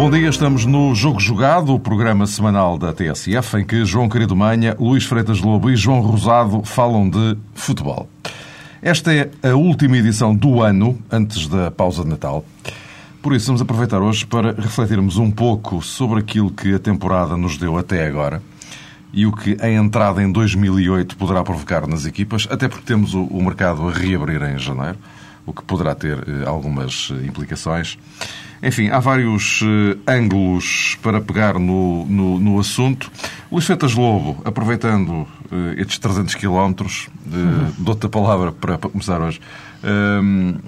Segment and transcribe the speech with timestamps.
[0.00, 4.34] Bom dia, estamos no Jogo Jogado, o programa semanal da TSF, em que João Querido
[4.34, 8.08] Manha, Luís Freitas Lobo e João Rosado falam de futebol.
[8.80, 12.42] Esta é a última edição do ano, antes da pausa de Natal.
[13.20, 17.58] Por isso, vamos aproveitar hoje para refletirmos um pouco sobre aquilo que a temporada nos
[17.58, 18.40] deu até agora
[19.12, 23.26] e o que a entrada em 2008 poderá provocar nas equipas, até porque temos o,
[23.42, 24.96] mercado a reabrir em janeiro,
[25.46, 27.98] o que poderá ter eh, algumas eh, implicações.
[28.62, 33.10] Enfim, há vários uh, ângulos para pegar no, no, no assunto.
[33.50, 35.26] Luís Fetas Lobo, aproveitando
[35.78, 39.40] estes 300 quilómetros, uh, dou-te a palavra para, para começar hoje.
[39.82, 40.60] Uh,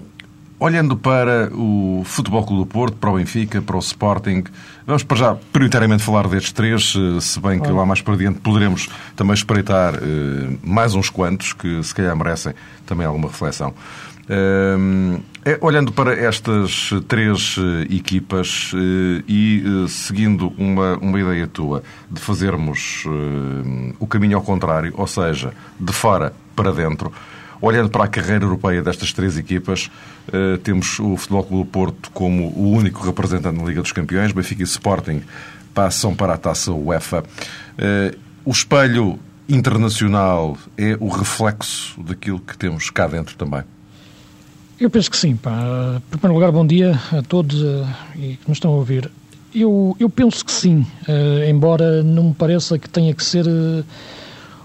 [0.58, 4.44] olhando para o Futebol Clube do Porto, para o Benfica, para o Sporting,
[4.86, 8.88] vamos para já prioritariamente falar destes três, se bem que lá mais para diante poderemos
[9.16, 9.94] também espreitar
[10.62, 12.54] mais uns quantos que se calhar merecem
[12.86, 13.74] também alguma reflexão.
[14.28, 21.82] É, olhando para estas três eh, equipas eh, e eh, seguindo uma, uma ideia tua
[22.08, 23.04] de fazermos
[23.98, 27.12] o caminho ao contrário, ou seja, de fora para dentro,
[27.60, 29.90] olhando para a carreira europeia destas três equipas,
[30.62, 34.62] temos o Futebol Clube do Porto como o único representante na Liga dos Campeões, Benfica
[34.62, 35.22] e Sporting
[35.74, 37.24] passam para a taça UEFA.
[38.44, 43.62] O espelho internacional é o reflexo daquilo que temos cá dentro também.
[44.82, 45.36] Eu penso que sim.
[45.36, 45.52] Pá.
[45.96, 49.08] Em primeiro lugar, bom dia a todos uh, e que nos estão a ouvir.
[49.54, 53.84] Eu, eu penso que sim, uh, embora não me pareça que tenha que ser uh,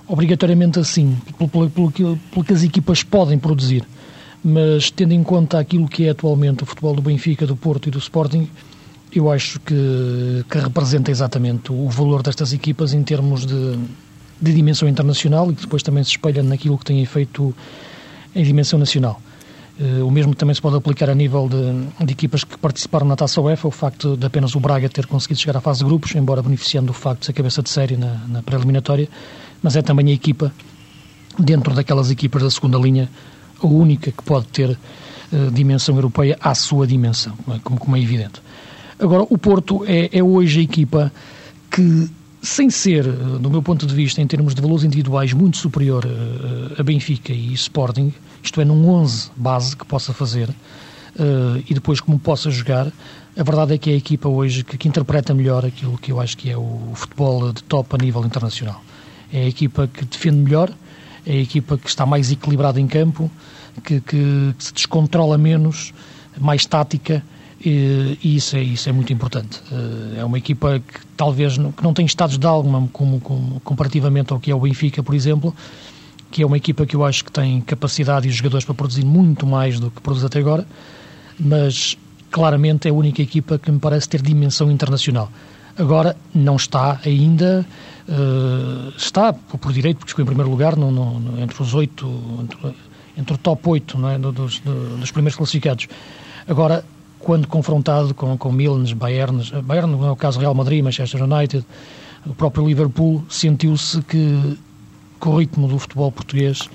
[0.08, 3.84] obrigatoriamente assim, pelo, pelo, pelo, que, pelo que as equipas podem produzir.
[4.44, 7.92] Mas tendo em conta aquilo que é atualmente o futebol do Benfica, do Porto e
[7.92, 8.50] do Sporting,
[9.14, 13.78] eu acho que, que representa exatamente o valor destas equipas em termos de,
[14.42, 17.54] de dimensão internacional e que depois também se espelha naquilo que têm feito
[18.34, 19.22] em dimensão nacional.
[19.80, 23.16] Eh, o mesmo também se pode aplicar a nível de, de, equipas que participaram na
[23.16, 26.16] Taça UEFA, o facto de apenas o Braga ter conseguido chegar à fase de grupos,
[26.16, 28.44] embora beneficiando do facto de ser cabeça de série na, na
[29.62, 30.52] mas é também a equipa,
[31.38, 33.10] dentro daquelas equipas da segunda linha,
[33.62, 37.60] a única que pode ter uh, dimensão europeia à sua dimensão, é?
[37.64, 38.42] como, como, é evidente.
[39.00, 41.12] Agora, o Porto é, é hoje a equipa
[41.70, 42.10] que
[42.42, 46.08] sem ser, eh, do meu ponto de vista, em termos de valores individuais, muito superior
[46.78, 52.00] a Benfica e Sporting, isto é, num 11 base que possa fazer uh, e depois
[52.00, 52.88] como possa jogar,
[53.38, 56.20] a verdade é que é a equipa hoje que, que, interpreta melhor aquilo que eu
[56.20, 58.82] acho que é o futebol de top a nível internacional.
[59.32, 60.72] É a equipa que defende melhor,
[61.26, 63.30] é a equipa que está mais equilibrada em campo,
[63.84, 65.94] que, que, que se descontrola menos,
[66.40, 67.24] mais tática,
[67.64, 69.62] e, e, isso, é, isso é muito importante.
[69.72, 73.60] Eh, é uma equipa que talvez não, que não tem estados de alma como, como,
[73.62, 75.56] comparativamente ao que é o Benfica, por exemplo,
[76.32, 79.46] que é uma equipa que eu acho que tem capacidade e jogadores para produzir muito
[79.46, 80.68] mais do que produz até agora,
[81.40, 81.98] mas
[82.30, 85.32] claramente é a única equipa que me parece ter dimensão internacional.
[85.78, 87.66] Agora, não está ainda,
[88.10, 92.08] uh, está por direito, porque ficou em primeiro lugar no, no, entre os oito,
[92.42, 92.76] entre,
[93.16, 94.60] entre, o top 8 não é, dos,
[95.00, 95.88] dos primeiros classificados.
[96.48, 96.84] Agora,
[97.20, 101.64] quando confrontado com, com Milan, Bayern, Bayern no é caso Real Madrid, Manchester United,
[102.26, 104.58] o próprio Liverpool, sentiu-se que
[105.20, 106.70] com o ritmo do futebol português,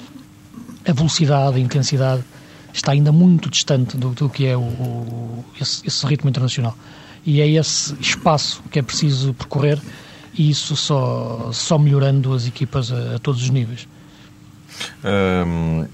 [0.86, 2.25] a velocidade, a intensidade
[2.72, 6.76] está ainda muito distante do, do que é o, o esse, esse, ritmo internacional.
[7.25, 9.81] E é esse espaço que é preciso percorrer
[10.34, 13.86] e isso só, só melhorando as equipas a, a todos os níveis.
[15.04, 15.86] Um,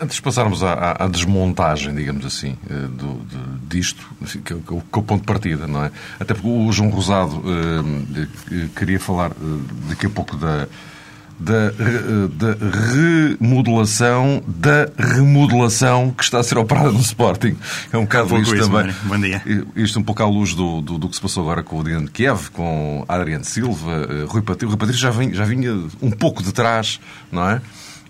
[0.00, 3.20] antes de passarmos à, à, desmontagem, digamos assim, eh, do,
[3.68, 4.04] disto,
[4.44, 5.92] que, é que, é o ponto de partida, não é?
[6.18, 9.32] Até porque o João Rosado uh, queria falar
[9.88, 10.66] daqui a pouco da,
[11.42, 11.70] da,
[12.28, 12.56] da
[13.38, 17.56] remodelação da remodelação que está a ser operada no Sporting.
[17.92, 18.94] É um bocado isto isso, também.
[19.04, 19.42] Bom dia.
[19.74, 22.06] Isto um pouco à luz do, do, do que se passou agora com o Dinamo
[22.06, 24.68] de Kiev, com Adriano Silva, eh, Rui Patrício.
[24.68, 27.00] Rui Patrício já, vinha, já vinha um pouco de trás,
[27.30, 27.60] não é?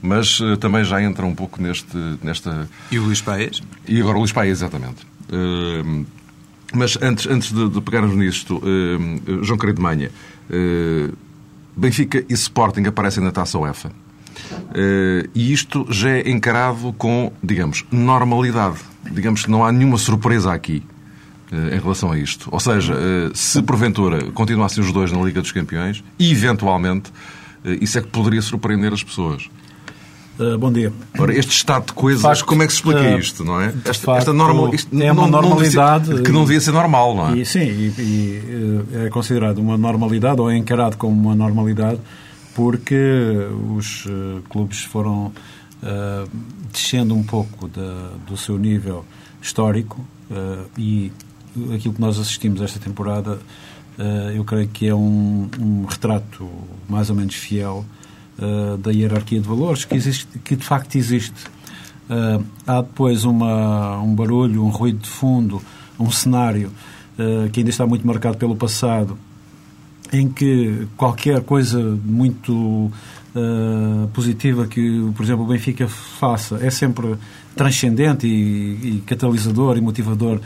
[0.00, 2.69] Mas uh, também já entra um pouco neste, nesta...
[2.90, 3.62] E o Luís Paes?
[3.87, 5.06] E agora o Luís Paes, exatamente.
[5.31, 6.05] Uh,
[6.75, 10.11] mas antes, antes de, de pegarmos nisto, uh, João Querido Manha,
[11.76, 13.88] Benfica e Sporting aparecem na Taça UEFA.
[13.88, 18.78] Uh, e isto já é encarado com, digamos, normalidade.
[19.10, 20.82] Digamos que não há nenhuma surpresa aqui
[21.50, 22.48] uh, em relação a isto.
[22.50, 27.12] Ou seja, uh, se porventura continuassem os dois na Liga dos Campeões, eventualmente
[27.80, 29.48] isso é que poderia surpreender as pessoas.
[30.43, 30.93] Uh, bom dia.
[31.17, 33.67] Ora, este estado de coisas, facto, como é que se explica uh, isto, não é?
[33.85, 36.11] Esta, facto, esta normal, isto é uma não, normalidade.
[36.11, 37.39] Não ser, que não devia ser normal, não é?
[37.39, 42.00] E, sim, e, e, é considerado uma normalidade, ou é encarado como uma normalidade,
[42.56, 42.97] porque
[43.77, 45.33] os uh, clubes foram
[46.73, 49.05] descendo um pouco da, do seu nível
[49.43, 50.06] histórico
[50.79, 51.11] e
[51.75, 53.41] aquilo que nós assistimos esta temporada,
[54.33, 56.49] eu creio que é um, um retrato
[56.89, 57.85] mais ou menos fiel
[58.38, 61.44] uh, da hierarquia de valores, que, existe, que de facto existe.
[62.08, 65.62] Uh, há depois uma, um barulho, um ruído de fundo,
[65.99, 66.70] um cenário
[67.19, 69.19] uh, que ainda está muito marcado pelo passado,
[70.12, 72.90] em que qualquer coisa muito
[74.12, 77.17] positiva que, por exemplo, o Benfica faça é sempre
[77.56, 80.38] transcendente e, e catalisador e motivador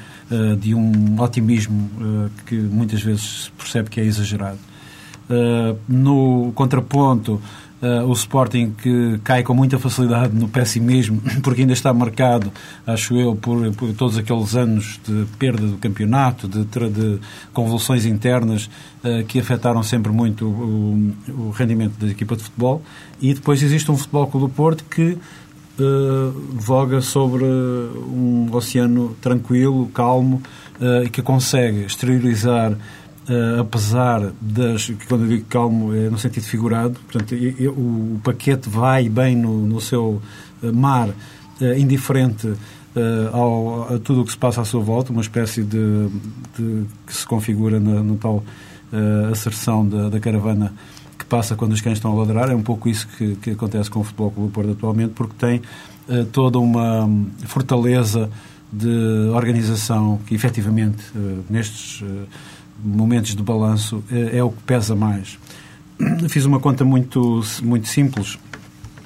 [0.60, 1.90] de um otimismo
[2.46, 4.60] que muitas vezes se percebe que é exagerado.
[5.88, 7.42] no contraponto,
[7.82, 12.50] Uh, o Sporting que cai com muita facilidade no pessimismo, porque ainda está marcado,
[12.86, 17.20] acho eu, por, por todos aqueles anos de perda do campeonato, de, de
[17.52, 18.70] convulsões internas
[19.04, 22.82] uh, que afetaram sempre muito o, o, rendimento da equipa de futebol.
[23.20, 25.18] E depois existe um Futebol Clube do Porto que
[25.78, 30.42] uh, voga sobre um oceano tranquilo, calmo,
[31.04, 32.76] e que consegue exteriorizar
[33.28, 34.88] Uh, apesar das.
[35.08, 39.66] Quando eu digo calmo, é no sentido figurado, portanto, eu, o paquete vai bem no,
[39.66, 40.22] no seu
[40.62, 41.14] eh, mar, uh,
[41.76, 42.56] indiferente uh,
[43.32, 46.08] ao, a tudo o que se passa à sua volta, uma espécie de.
[46.56, 48.44] de que se configura na, tal
[49.32, 50.72] asserção da, da, caravana
[51.18, 52.48] que passa quando os cães estão a ladrar.
[52.48, 55.60] É um pouco isso que, que acontece com o Futebol Clube Porto atualmente, porque tem
[56.30, 57.10] toda uma
[57.44, 58.30] fortaleza
[58.72, 61.02] de organização que, efetivamente,
[61.50, 62.04] nestes
[62.82, 65.38] momentos de balanço é, é o que pesa mais.
[66.28, 68.38] Fiz uma conta muito, muito simples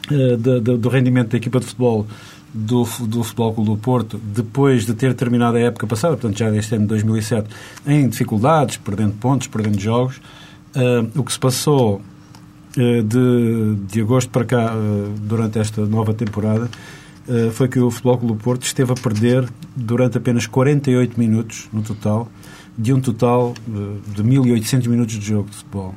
[0.09, 2.07] de, do rendimento da equipa de futebol
[2.53, 6.51] do, do Futebol Clube do Porto, depois de ter terminado a época passada, portanto já
[6.51, 7.49] deste ano de 2007,
[7.87, 10.17] em dificuldades, perdendo pontos, perdendo jogos,
[10.75, 12.03] uh, o que se passou
[12.73, 14.73] de, de agosto para cá,
[15.23, 16.71] durante esta nova temporada,
[17.53, 21.83] foi que o Futebol Clube do Porto esteve a perder durante apenas 48 minutos no
[21.83, 22.29] total,
[22.77, 23.55] de um total
[24.15, 25.95] de 1.800 minutos de jogo de futebol.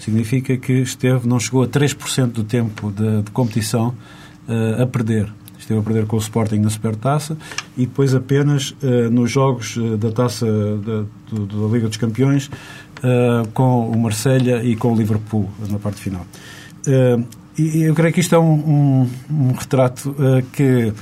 [0.00, 3.94] Significa que esteve, não chegou a 3% do tempo de, de competição
[4.48, 5.30] uh, a perder.
[5.58, 7.36] Esteve a perder com o Sporting na Supertaça
[7.76, 11.02] e depois apenas uh, nos jogos uh, da Taça da,
[11.32, 12.50] da Liga dos Campeões
[13.54, 16.26] com o Marselha e com o Liverpool na parte final.
[17.56, 20.14] e eu creio que isto é um, um, um retrato
[20.52, 20.92] que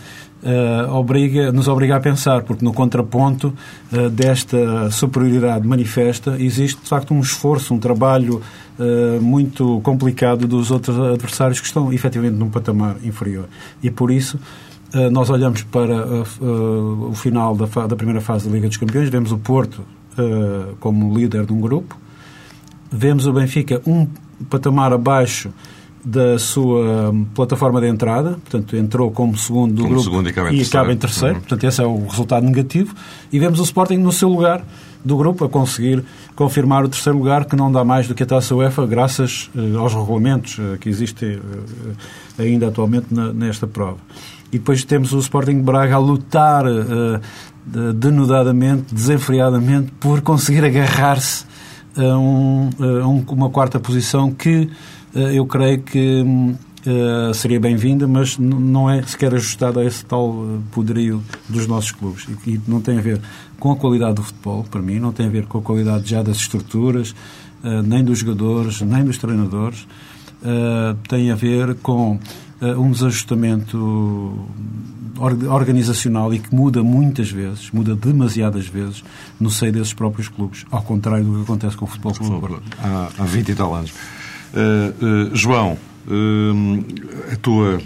[0.42, 3.52] uh, obriga, nos obriga a pensar, porque no contraponto
[3.92, 8.40] uh, desta superioridade manifesta existe, de facto, um esforço, um trabalho
[8.78, 13.48] uh, muito complicado dos outros adversários que estão, efetivamente, num patamar inferior.
[13.82, 14.38] E, por isso,
[15.12, 19.36] nós olhamos para o final da, da, primeira fase da Liga dos Campeões, vemos o
[19.36, 19.84] Porto
[20.80, 21.94] como líder de um grupo,
[22.90, 24.08] vemos o Benfica um
[24.48, 25.52] patamar abaixo
[26.08, 30.50] da sua plataforma de entrada, portanto, entrou como segundo do como grupo segundo e acaba
[30.50, 30.98] em terceiro.
[30.98, 31.34] Terceiro.
[31.34, 31.40] Uhum.
[31.40, 32.94] Portanto, esse é o resultado negativo.
[33.30, 34.64] E vemos o Sporting no seu lugar
[35.04, 36.02] do grupo a conseguir
[36.34, 39.78] confirmar o terceiro lugar, que não dá mais do que a taça UEFA, graças uh,
[39.78, 41.42] aos regulamentos uh, que existem uh,
[42.38, 43.98] ainda atualmente na, nesta prova.
[44.50, 46.64] E depois temos o Sporting Braga a lutar
[47.66, 51.44] denudadamente, desenfreadamente, por conseguir agarrar-se
[51.94, 54.70] a, um, a um, uma quarta posição que
[55.14, 60.58] eu creio que uh, seria bem-vinda, mas não é sequer ajustada a esse tal eh,
[60.70, 62.26] poderio dos nossos clubes.
[62.46, 63.20] E, não tem a ver
[63.58, 66.22] com a qualidade do futebol, para mim, não tem a ver com a qualidade já
[66.22, 67.14] das estruturas,
[67.84, 69.84] nem dos jogadores, nem dos treinadores.
[71.08, 72.20] Tem a ver com
[72.62, 74.46] um desajustamento
[75.50, 79.02] organizacional e que muda muitas vezes, muda demasiadas vezes
[79.40, 82.62] no seio desses próprios clubes, ao contrário do que acontece com o futebol clube.
[82.80, 83.92] Há, há 20 e tal anos.
[84.54, 87.80] Uh, uh, João, uh, a tua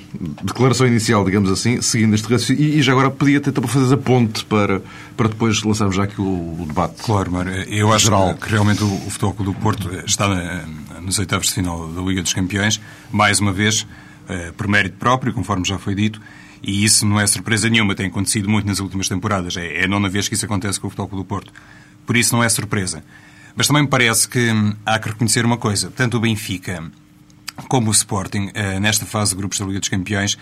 [0.44, 3.98] declaração inicial, digamos assim, seguindo este raciocínio, e, e, já agora podia para fazer a
[3.98, 4.80] ponte para,
[5.16, 7.02] para depois lançarmos já aqui o, o debate.
[7.02, 7.50] Claro, mano.
[7.50, 8.34] Eu acho geral.
[8.34, 10.64] que realmente o, o Futebol Clube do Porto está na,
[11.00, 13.86] nos oitavos de final da Liga dos Campeões, mais uma vez,
[14.56, 16.20] por mérito próprio, conforme já foi dito,
[16.62, 19.56] e isso não é surpresa nenhuma, tem acontecido muito nas últimas temporadas.
[19.56, 21.52] É, é a nona vez que isso acontece com o Futebol Clube do Porto.
[22.06, 23.02] Por isso não é surpresa.
[23.54, 24.50] Mas também me parece que
[24.84, 25.90] há que reconhecer uma coisa.
[25.90, 26.82] Tanto o Benfica
[27.68, 30.38] como o Sporting, eh, nesta fase de grupos da Liga dos Campeões,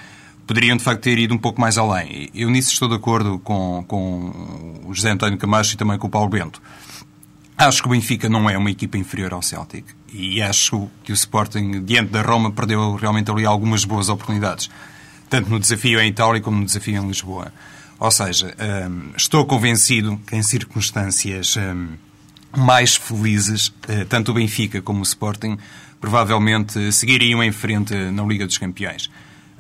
[0.47, 2.31] poderiam de facto ter ido um pouco mais além.
[2.35, 6.11] Eu nisso estou de acordo com, com o José António Camacho e também com o
[6.11, 6.61] Paulo Bento.
[7.57, 11.15] Acho que o Benfica não é uma equipa inferior ao Celtic e acho que o
[11.15, 14.71] Sporting, diante da Roma, perdeu realmente ali algumas boas oportunidades,
[15.29, 17.53] tanto no desafio em Itália como no desafio em Lisboa.
[17.99, 18.55] Ou seja,
[18.89, 21.89] hum, estou convencido que em circunstâncias hum,
[22.57, 25.57] mais felizes, eh, tanto o Benfica como o Sporting
[26.01, 29.11] provavelmente seguiriam em frente na Liga dos Campeões.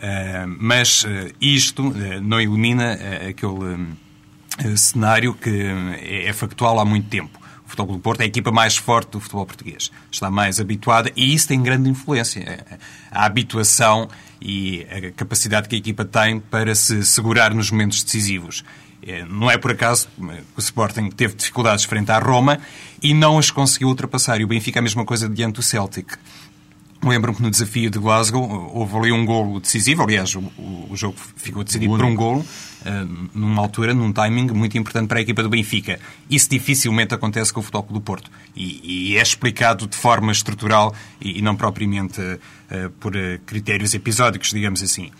[0.03, 3.87] Hum, mas eh, isto eh, não elimina aquele
[4.77, 5.67] cenário que
[6.01, 7.39] é factual há muito tempo.
[7.71, 9.93] O Futebol do Porto é a equipa mais forte do futebol português.
[10.11, 12.67] Está mais habituada e isso tem grande influência.
[13.13, 14.09] A habituação
[14.43, 18.65] e a capacidade que a equipa tem para se segurar nos momentos decisivos.
[19.07, 20.23] É, não é por acaso que
[20.57, 22.59] o Sporting teve dificuldades frente à Roma
[23.01, 24.41] e não as conseguiu ultrapassar.
[24.41, 26.19] E o Benfica a mesma coisa diante do Celtic.
[27.03, 30.43] Lembro-me que no desafio de Glasgow houve ali um golo decisivo, aliás, o,
[30.91, 35.19] o jogo ficou decidido por um golo, uh, numa altura, num timing muito importante para
[35.19, 35.99] a equipa do Benfica.
[36.29, 38.31] Isso dificilmente acontece com o Futebol do Porto.
[38.55, 43.95] E, e, é explicado de forma estrutural e, e não propriamente uh, por uh, critérios
[43.95, 45.11] episódicos, digamos assim.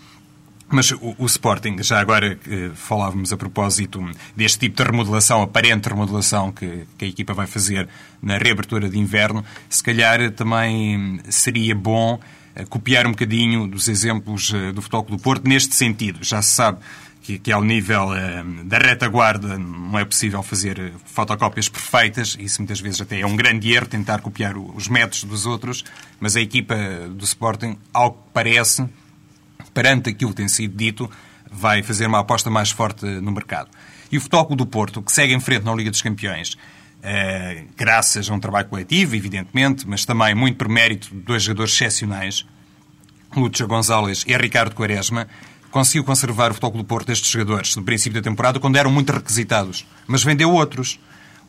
[0.71, 4.01] Mas o, o, Sporting, já agora que falávamos a propósito
[4.35, 7.89] deste tipo de remodelação, aparente remodelação que, que, a equipa vai fazer
[8.21, 12.19] na reabertura de inverno, se calhar também seria bom
[12.55, 16.19] eh, copiar um bocadinho dos exemplos eh, do Futebol do Porto neste sentido.
[16.21, 16.79] Já se sabe
[17.21, 22.79] que, que ao nível eh, da retaguarda não é possível fazer fotocópias perfeitas, isso muitas
[22.79, 25.83] vezes até é um grande erro tentar copiar os métodos dos outros,
[26.19, 26.75] mas a equipa
[27.09, 28.85] do Sporting, ao que parece,
[29.73, 31.09] perante aquilo que tem sido dito,
[31.51, 33.69] vai fazer uma aposta mais forte no mercado.
[34.11, 36.57] E o Futebol do Porto, que segue em frente na Liga dos Campeões,
[37.03, 41.73] eh, graças a um trabalho coletivo, evidentemente, mas também muito por mérito de dois jogadores
[41.73, 42.45] excepcionais,
[43.35, 45.27] Lúcio Gonzalez e Ricardo Quaresma,
[45.71, 49.11] conseguiu conservar o Futebol do Porto destes jogadores no princípio da temporada, quando eram muito
[49.11, 50.99] requisitados, mas vendeu outros.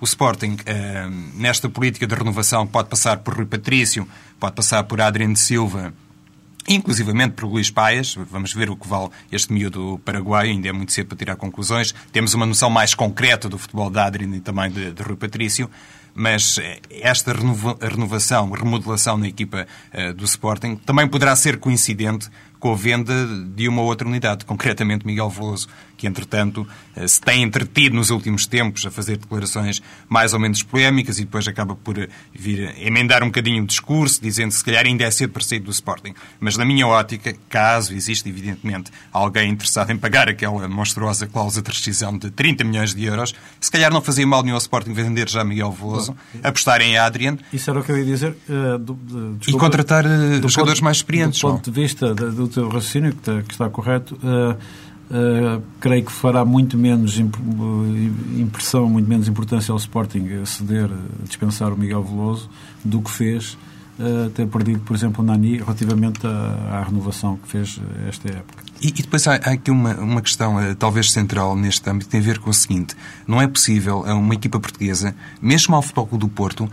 [0.00, 5.00] O Sporting, eh, nesta política de renovação, pode passar por Rui Patrício, pode passar por
[5.00, 5.92] Adriano Silva,
[6.68, 8.14] inclusivamente por Luís Paias.
[8.30, 11.94] Vamos ver o que vale este miúdo Paraguai, ainda é muito cedo para tirar conclusões.
[12.12, 15.70] Temos uma noção mais concreta do futebol de Adrien e também de, de Rui Patrício,
[16.14, 22.28] mas eh, esta renova, renovação, remodelação na equipa uh, do Sporting também poderá ser coincidente
[22.62, 23.12] com a venda
[23.56, 25.66] de uma outra unidade, concretamente Miguel Veloso,
[25.96, 26.64] que entretanto
[26.94, 31.24] eh, se tem entretido nos últimos tempos a fazer declarações mais ou menos polémicas e
[31.24, 35.02] depois acaba por eh, vir emendar um bocadinho o discurso, dizendo que se calhar ainda
[35.02, 36.14] é cedo para sair do Sporting.
[36.38, 41.70] Mas na minha ótica, caso exista evidentemente alguém interessado em pagar aquela monstruosa cláusula de
[41.72, 45.28] rescisão de 30 milhões de euros, se calhar não fazia mal nenhum ao Sporting vender
[45.28, 46.14] já Miguel Veloso,
[46.44, 47.38] apostar em Adrian.
[47.52, 48.36] Isso era o que eu ia dizer.
[48.48, 50.04] Uh, do, de, desculpa, e contratar
[50.46, 51.40] jogadores ponto, mais experientes.
[51.40, 54.56] Do ponto de vista do teu raciocínio, que está, que está correto, uh,
[55.12, 57.36] uh, creio que fará muito menos imp
[58.38, 60.88] impressão, muito menos importância ao Sporting ceder,
[61.24, 62.48] dispensar o Miguel Veloso,
[62.84, 63.56] do que fez
[63.98, 67.78] uh, ter perdido, por exemplo, o Nani relativamente à, à renovação que fez
[68.08, 68.64] esta época.
[68.80, 72.20] E, e depois há, há, aqui uma, uma questão, uh, talvez central neste âmbito, tem
[72.20, 76.28] a ver com o seguinte: não é possível uma equipa portuguesa, mesmo ao Futebol do
[76.28, 76.70] Porto,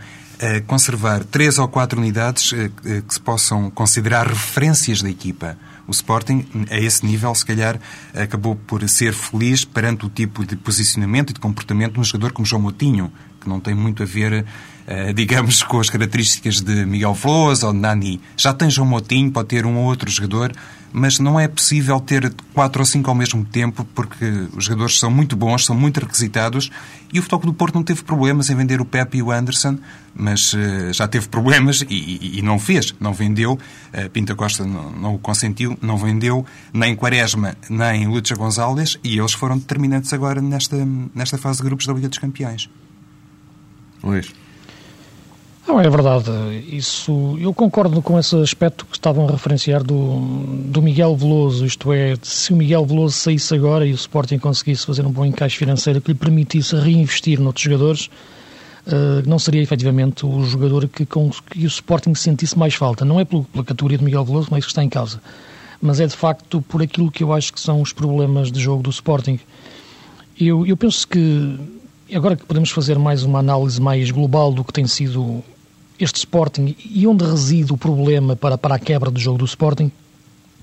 [0.66, 5.58] conservar três ou quatro unidades que se possam considerar referências da equipa.
[5.90, 7.80] O Sporting, a esse nível, se calhar,
[8.14, 12.30] acabou por ser feliz perante o tipo de posicionamento e de comportamento de um jogador
[12.30, 16.84] como João Moutinho, que não tem muito a ver, uh, digamos, com as características de
[16.84, 18.20] Miguel Flores ou de Nani.
[18.36, 20.52] Já tem João Moutinho, pode ter um ou outro jogador,
[20.92, 24.24] mas não é possível ter quatro ou cinco ao mesmo tempo, porque
[24.56, 26.70] os jogadores são muito bons, são muito requisitados,
[27.12, 29.78] e o Futebol do Porto não teve problemas em vender o Pepe e o Anderson,
[30.14, 33.58] mas uh, já teve problemas e, e, e, não fez, não vendeu.
[33.94, 39.18] Uh, Pinta Costa não, não, o consentiu, não vendeu nem Quaresma, nem Lúcia Gonzalez, e
[39.18, 40.76] eles foram determinantes agora nesta,
[41.14, 42.68] nesta fase de grupos da Liga dos Campeões.
[44.02, 44.32] Luís.
[45.70, 46.30] Não, é verdade.
[46.68, 50.18] Isso, eu concordo com esse aspecto que estavam a referenciar do,
[50.66, 54.84] do Miguel Veloso, isto é, se o Miguel Veloso saísse agora e o Sporting conseguisse
[54.84, 58.10] fazer um bom encaixe financeiro que lhe permitisse reinvestir noutros jogadores,
[58.86, 63.04] uh, não seria efetivamente o jogador que, com, que o Sporting sentisse mais falta.
[63.04, 65.22] Não é pela, pela categoria de Miguel Veloso, não é que está em causa,
[65.80, 68.82] mas é de facto por aquilo que eu acho que são os problemas de jogo
[68.82, 69.38] do Sporting.
[70.36, 71.58] Eu, eu penso que
[72.16, 75.42] agora que podemos fazer mais uma análise mais global do que tem sido
[75.98, 79.90] este Sporting e onde reside o problema para, para a quebra do jogo do Sporting,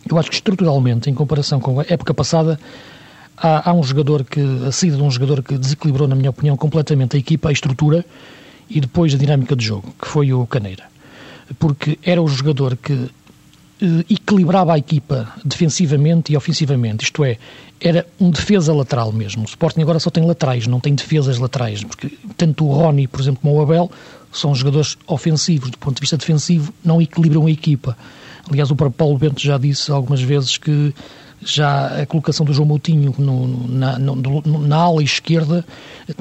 [0.10, 2.60] eu acho que estruturalmente, em comparação com a época passada,
[3.38, 6.58] há, há um jogador que, a saída de um jogador que desequilibrou, na minha opinião,
[6.58, 8.06] completamente a equipa, a estrutura
[8.70, 10.86] e depois a dinâmica de jogo, que foi o Caneira.
[11.60, 13.10] Porque era o jogador que
[14.10, 17.38] equilibrava a equipa defensivamente e ofensivamente, isto é,
[17.79, 19.43] era um defesa lateral mesmo.
[19.43, 23.22] O Sporting agora só tem laterais, não tem defesas laterais, porque tanto o Rony, por
[23.22, 23.91] exemplo, como o Abel,
[24.31, 27.98] são jogadores ofensivos, do ponto de vista defensivo, não equilibram a equipa.
[28.50, 30.93] Aliás, o próprio Paulo Bento já disse algumas vezes que
[31.41, 35.63] já a colocação do João Moutinho no, na, no, na ala esquerda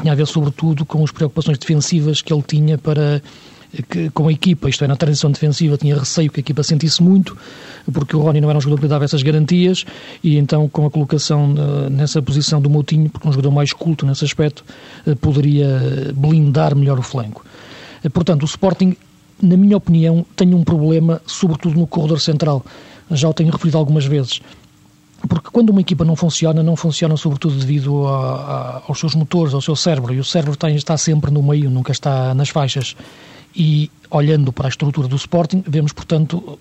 [0.00, 3.22] tinha a ver sobretudo com as preocupações defensivas que ele tinha para
[3.82, 7.02] que, com a equipa, isto é, na transição defensiva, tinha receio que a equipa sentisse
[7.02, 7.36] muito,
[7.92, 9.84] porque o Rony não era um jogador que dava essas garantias,
[10.22, 14.06] e então com a colocação uh, nessa posição do Moutinho, porque um jogador mais culto
[14.06, 14.64] nesse aspecto,
[15.06, 17.44] uh, poderia blindar melhor o flanco.
[18.12, 18.96] Portanto, o Sporting,
[19.42, 22.64] na minha opinião, tem um problema, sobretudo no corredor central.
[23.10, 24.40] Já o tenho referido algumas vezes
[25.28, 29.54] porque quando uma equipa não funciona, não funciona sobretudo devido a, a, aos seus motores,
[29.54, 32.94] ao seu cérebro, e o cérebro está, está sempre no meio, nunca está nas faixas.
[33.56, 36.58] E olhando para a estrutura do Sporting, vemos, portanto,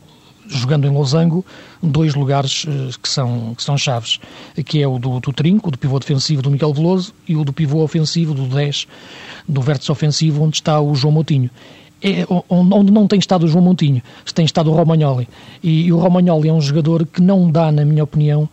[0.48, 1.46] jogando em Losango,
[1.82, 4.20] dois lugares eh, que são, que são chaves,
[4.66, 7.52] que é o do, do Trinco, do pivô defensivo do Miguel Veloso, e o do
[7.52, 8.88] pivô ofensivo, do 10,
[9.48, 11.50] do vértice ofensivo, onde está o João Moutinho.
[12.02, 14.02] É, onde não tem estado o João Moutinho,
[14.34, 15.28] tem estado o Romagnoli.
[15.64, 18.48] E, e o Romagnoli é um jogador que não dá, na minha opinião,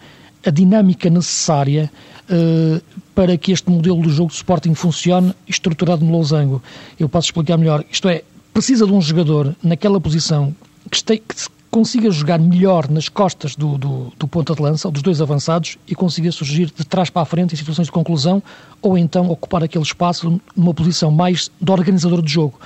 [0.47, 1.91] a dinâmica necessária
[2.31, 2.83] uh,
[3.15, 6.63] para que este modelo do jogo de Sporting funcione estruturado no Losango.
[6.99, 7.85] Eu posso explicar melhor.
[7.91, 8.23] Isto é,
[8.53, 10.55] precisa de um jogador naquela posição
[10.91, 11.35] que, este, que
[11.71, 15.79] consiga jogar melhor nas costas do, do, do ponta de lança, ou dos dois avançados,
[15.89, 18.43] e consiga surgir de trás para a frente em situações de conclusão,
[18.83, 22.61] ou então ocupar aquele espaço numa posição mais de organizador de jogo.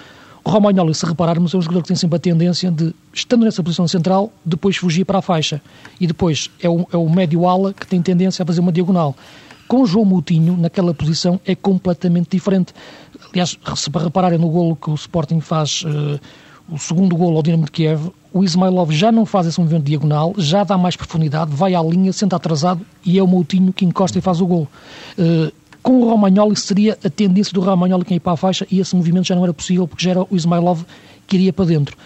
[0.44, 3.62] O Romagnoli, se repararmos, é um jogador que tem sempre a tendência de, estando nessa
[3.62, 5.60] posição central, depois fugir para a faixa.
[6.00, 9.16] E depois é o, é o médio-ala que tem tendência a fazer uma diagonal.
[9.68, 12.72] Com João Moutinho, naquela posição, é completamente diferente.
[13.32, 16.20] Aliás, se para repararem no golo que o Sporting faz, uh,
[16.68, 20.34] o segundo golo ao Dinamo de Kiev, o Ismailov já não faz esse movimento diagonal,
[20.36, 24.18] já dá mais profundidade, vai à linha, senta atrasado e é o Moutinho que encosta
[24.18, 24.68] e faz o golo.
[25.18, 28.80] Uh, com o Romagnoli seria a tendência do Romagnoli que ia para a faixa e
[28.80, 30.82] esse movimento já não era possível porque já era o Ismailov
[31.26, 31.96] que iria para dentro.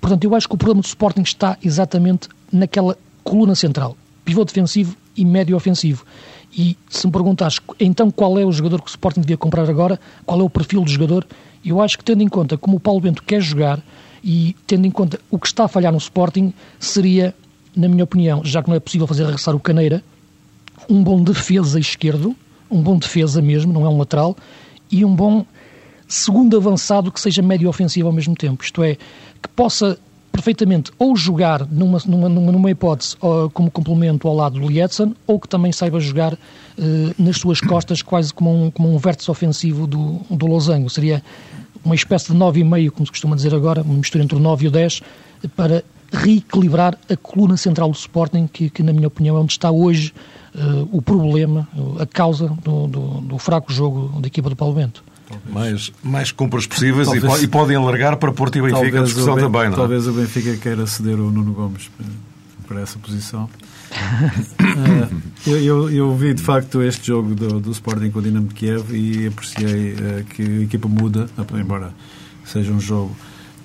[0.00, 4.96] Portanto, eu acho que o problema do Sporting está exatamente naquela coluna central, pivô defensivo
[5.16, 6.04] e médio ofensivo.
[6.52, 10.00] E se me perguntares então qual é o jogador que o Sporting devia comprar agora,
[10.26, 11.26] qual é o perfil do jogador,
[11.64, 13.80] eu acho que tendo em conta como o Paulo Bento quer jogar
[14.22, 17.34] e tendo em conta o que está a falhar no Sporting, seria,
[17.74, 20.02] na minha opinião, já que não é possível fazer regressar o Caneira,
[20.88, 22.34] um bom defesa esquerdo,
[22.70, 24.36] um bom defesa mesmo, não é um lateral,
[24.90, 25.44] e um bom
[26.08, 28.64] segundo avançado que seja médio ofensivo ao mesmo tempo.
[28.64, 29.98] Isto é, que possa
[30.30, 33.16] perfeitamente ou jogar numa, numa, numa hipótese
[33.52, 36.34] como complemento ao lado do Lietzen ou que também saiba jogar
[36.78, 40.88] eh, nas suas costas quase como um, como um vértice ofensivo do, do Losango.
[40.88, 41.22] Seria
[41.84, 44.68] uma espécie de 9,5, como se costuma dizer agora, uma mistura entre o 9 e
[44.68, 45.02] o 10,
[45.56, 49.70] para reequilibrar a coluna central do Sporting, que, que na minha opinião é onde está
[49.70, 50.12] hoje
[50.54, 55.04] uh, o problema, a causa do, do, do fraco jogo da equipa do Paulo Bento.
[55.48, 59.44] Mais, mais compras possíveis talvez, e, podem alargar para Porto e Benfica a discussão ben,
[59.44, 59.76] também, não é?
[59.76, 61.90] Talvez o Benfica queira ceder o Nuno Gomes
[62.66, 63.48] para essa posição.
[63.90, 68.46] uh, eu, eu, eu, vi de facto este jogo do, do Sporting com o Dinamo
[68.46, 71.28] de Kiev e apreciei uh, que a equipa muda,
[71.60, 71.92] embora
[72.44, 73.16] seja um jogo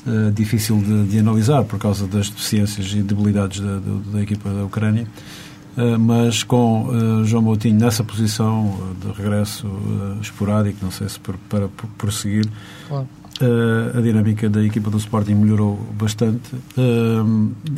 [0.08, 4.50] uh, difícil de, de, analisar por causa das deficiências e debilidades da, da, da equipa
[4.50, 5.08] da Ucrânia.
[5.78, 11.20] Eh, mas com uh, João Moutinho nessa posição de regresso uh, esporádico, não sei se
[11.20, 12.46] para, para prosseguir,
[12.88, 13.08] claro.
[13.94, 16.56] a dinâmica da equipa do Sporting melhorou bastante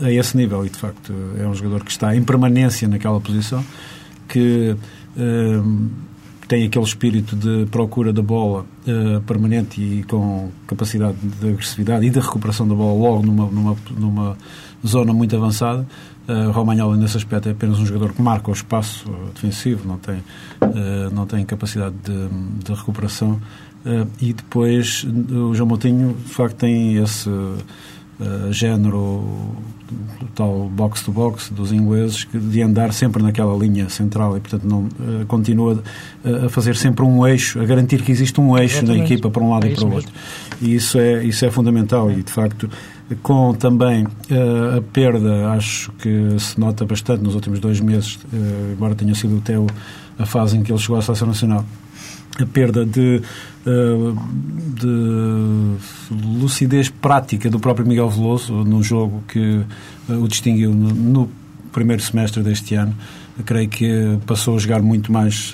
[0.03, 3.65] a esse nível e, de facto, é um jogador que está em permanência naquela posição,
[4.27, 4.75] que
[6.47, 8.65] tem aquele espírito de procura da bola
[9.25, 14.37] permanente e com capacidade de agressividade e de recuperação da bola logo numa, numa, numa
[14.85, 15.85] zona muito avançada
[16.27, 19.97] Uh, Romagnoli, nesse aspecto, é apenas um jogador que marca o espaço uh, defensivo, não
[19.97, 22.27] tem, uh, não tem capacidade de,
[22.65, 23.39] de recuperação.
[23.85, 27.29] Uh, e depois, o João Moutinho, de facto, tem esse
[28.51, 29.23] género
[30.35, 34.89] tal box-to-box dos ingleses de andar sempre naquela linha central e, portanto, não,
[35.27, 35.81] continua
[36.45, 38.99] a fazer sempre um eixo, a garantir que existe um eixo Exatamente.
[38.99, 40.11] na equipa para um lado é e para o outro.
[40.61, 42.69] E isso é, isso é fundamental e, de facto,
[43.23, 48.73] com também uh, a perda, acho que se nota bastante nos últimos dois meses, uh,
[48.73, 49.67] embora tenha sido até o,
[50.19, 51.65] a fase em que ele chegou à Seleção Nacional,
[52.43, 53.21] a perda de,
[53.65, 54.17] uh,
[54.75, 55.77] de,
[56.39, 59.61] lucidez prática do próprio Miguel Veloso no jogo que
[60.09, 61.29] o distinguiu no,
[61.71, 62.95] primeiro semestre deste ano.
[63.45, 65.53] creio que passou a jogar muito mais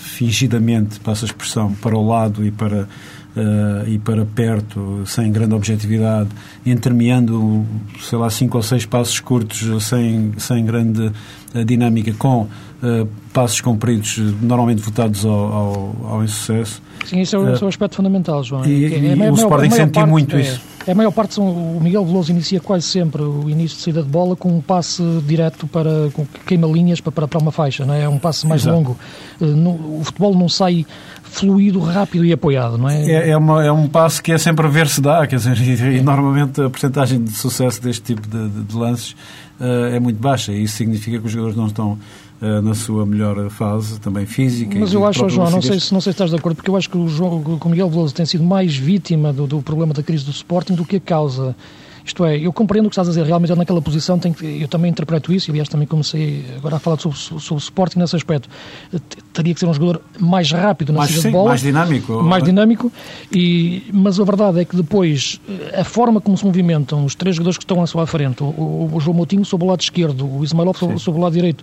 [0.00, 2.86] fingidamente, passa a expressão, para o lado e para
[3.36, 6.30] uh, e para perto, sem grande objetividade,
[6.64, 7.66] entremeando,
[8.00, 11.12] sei lá, cinco ou seis passos curtos, sem, sem grande uh,
[11.64, 16.82] dinâmica, com uh, passos compridos, normalmente votados ao, ao, ao insucesso.
[17.04, 18.64] Sim, isso é o, é o aspecto fundamental, João.
[18.64, 20.60] E, é, é, o Sporting sentiu muito é, isso.
[20.86, 24.02] É, a maior parte, são, o Miguel Veloso inicia quase sempre o início de saída
[24.02, 28.02] de bola com um passe direto para, com queima-linhas para, para uma faixa, não é?
[28.02, 28.76] É um passe mais Exato.
[28.76, 28.98] longo.
[29.40, 30.86] No, o futebol não sai
[31.22, 33.04] fluido, rápido e apoiado, não é?
[33.04, 35.56] É, é, uma, é um passo que é sempre a ver se dá, quer dizer,
[35.60, 39.16] e, e normalmente a porcentagem de sucesso deste tipo de, de, de lances uh,
[39.92, 41.98] é muito baixa, e isso significa que os jogadores não estão
[42.40, 44.78] uh, na sua melhor fase, também física.
[44.78, 46.76] Mas eu acho, João, não sei, se, não sei se estás de acordo, porque eu
[46.76, 49.94] acho que o, João, que o Miguel Veloso tem sido mais vítima do, do problema
[49.94, 51.54] da crise do Sporting do que a causa.
[52.04, 54.68] Isto é, eu compreendo o que estás a dizer, realmente naquela posição, tem que, eu
[54.68, 58.16] também interpreto isso, e aliás também comecei agora a falar sobre, sobre o Sporting nesse
[58.16, 58.48] aspecto.
[59.32, 61.48] Teria que ser um jogador mais rápido na mais, saída de bola.
[61.50, 62.22] Mais dinâmico.
[62.22, 62.92] Mais dinâmico,
[63.30, 65.40] e, mas a verdade é que depois,
[65.74, 69.00] a forma como se movimentam os três jogadores que estão à sua frente, o, o
[69.00, 71.62] João Moutinho sob o lado esquerdo, o Ismailov sob, sob o lado direito,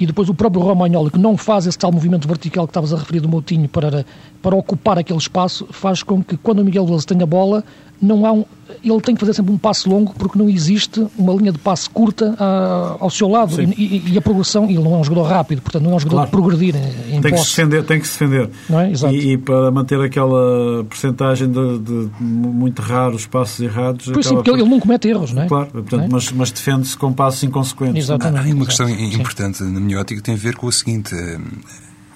[0.00, 2.96] e depois o próprio Romagnoli, que não faz esse tal movimento vertical que estavas a
[2.96, 4.06] referir do Moutinho para,
[4.40, 7.62] para ocupar aquele espaço, faz com que quando o Miguel Veloso tem a bola,
[8.00, 8.44] não há um,
[8.82, 11.90] ele tem que fazer sempre um passo longo porque não existe uma linha de passo
[11.90, 15.60] curta uh, ao seu lado e, e, a progressão, ele não é um jogador rápido,
[15.60, 16.30] portanto não é um jogador claro.
[16.30, 18.50] de progredir em, em tem que se defender, tem que se defender.
[18.68, 18.90] Não é?
[18.90, 19.14] Exato.
[19.14, 24.08] E, e para manter aquela percentagem de, de, muito raros passos errados.
[24.12, 24.58] Pois sim, porque por...
[24.58, 25.48] ele não comete erros, não é?
[25.48, 26.08] Claro, portanto, é?
[26.08, 28.04] Mas, mas defende-se com passos inconsequentes.
[28.04, 28.50] Exatamente.
[28.50, 29.72] Há uma questão importante sim.
[29.72, 31.14] na minha ótica tem a ver com o seguinte.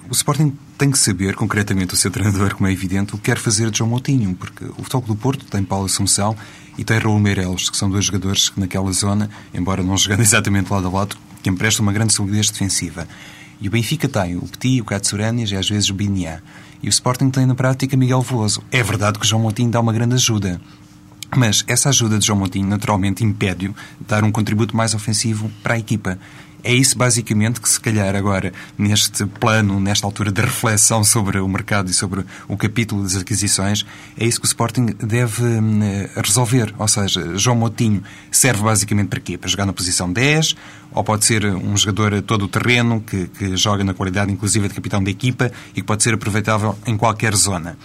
[0.09, 3.39] O Sporting tem que saber, concretamente, o seu treinador, como é evidente, o que quer
[3.39, 6.35] fazer de João Moutinho, porque o Futebol do Porto tem Paulo Assunção
[6.77, 10.71] e tem Raul Meireles, que são dois jogadores que naquela zona, embora não jogando exatamente
[10.71, 13.07] lado a lado, que emprestam uma grande solidez defensiva.
[13.59, 16.39] E o Benfica tem o Petit, o Katsuranis e às vezes o Biniá.
[16.83, 18.61] E o Sporting tem na prática Miguel Veloso.
[18.71, 20.61] É verdade que o João Moutinho dá uma grande ajuda.
[21.35, 25.75] Mas essa ajuda de João Moutinho naturalmente impede-o de dar um contributo mais ofensivo para
[25.75, 26.19] a equipa.
[26.67, 31.47] É isso basicamente que se calhar agora, neste plano, nesta altura de reflexão sobre o
[31.47, 33.85] mercado e sobre o capítulo das aquisições,
[34.17, 35.81] é isso que o Sporting deve hum,
[36.15, 36.73] resolver.
[36.79, 38.01] Ou seja, João Moutinho
[38.31, 39.37] serve basicamente para quê?
[39.37, 40.55] Para jogar na posição 10,
[40.91, 44.73] ou pode ser um jogador todo o terreno, que, que joga na qualidade inclusive de
[44.73, 47.77] capitão da equipa e que pode ser aproveitável em qualquer zona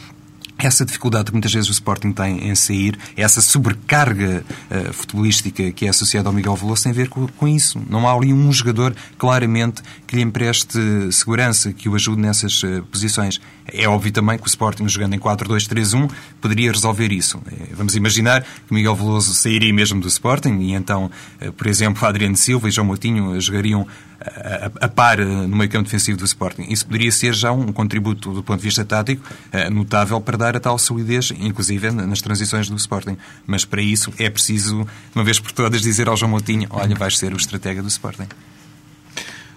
[0.66, 5.86] essa dificuldade que muitas vezes o Sporting tem em sair, essa sobrecarga uh, futebolística que
[5.86, 7.80] é associada ao Miguel Veloso tem a ver com, com, isso.
[7.88, 10.78] Não há ali um jogador claramente que lhe empreste
[11.12, 13.40] segurança, que o ajude nessas uh, posições.
[13.72, 17.40] É óbvio também que o Sporting, jogando em 4-2-3-1, poderia resolver isso.
[17.50, 22.06] Eh, vamos imaginar que Miguel Veloso sairia mesmo do Sporting e então, uh, por exemplo,
[22.06, 23.86] Adriano Silva e João Moutinho jogariam
[24.20, 26.66] a, a, par no meio campo defensivo do Sporting.
[26.68, 29.26] Isso poderia ser já um contributo do ponto de vista tático
[29.70, 33.16] notável para dar dar a tal solidez, inclusive nas transições do Sporting.
[33.46, 37.16] Mas para isso é preciso, uma vez por todas, dizer ao João Moutinho: olha, vais
[37.16, 38.28] ser o estratega do Sporting.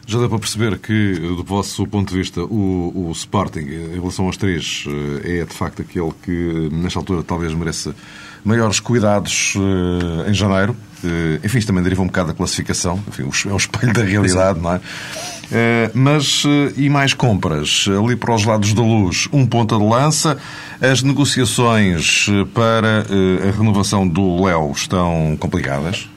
[0.06, 4.26] Já dá para perceber que, do vosso ponto de vista, o, o Sporting, em relação
[4.26, 4.86] aos três,
[5.24, 7.96] eh, é de facto aquele que, nesta altura, talvez mereça
[8.44, 10.76] maiores cuidados uh, em janeiro.
[11.04, 13.02] Uh, enfim, isto também deriva um bocado da classificação.
[13.08, 14.78] Enfim, é o espelho da realidade, não é?
[14.78, 16.44] Uh, mas,
[16.76, 17.86] e mais compras?
[17.88, 20.38] Ali para os lados da luz, um ponta de lança.
[20.82, 23.06] As negociações para
[23.48, 26.10] a renovação do Léo estão complicadas.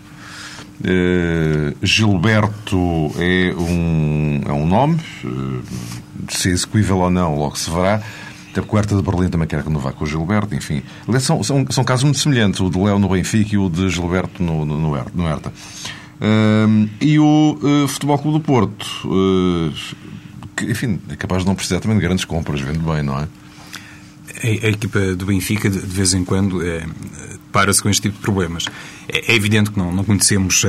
[1.83, 4.99] Gilberto é um, é um nome,
[6.29, 8.03] se é execuível ou não, logo se verá.
[8.69, 10.83] O Hertha de Berlim também quer renovar com o Gilberto, enfim.
[11.21, 14.43] São, são, são casos muito semelhantes, o de Léo no Benfica e o de Gilberto
[14.43, 15.53] no, no, no Hertha.
[16.17, 19.73] Uh, e o uh, Futebol Clube do Porto, uh,
[20.57, 23.29] que, enfim, é capaz de não precisar também de grandes compras, vendo bem, não é?
[24.43, 26.87] A, a equipa do Benfica, de, de vez em quando, é,
[27.57, 28.67] para-se com este tipo de problemas.
[29.09, 30.63] É, é evidente que não, não conhecemos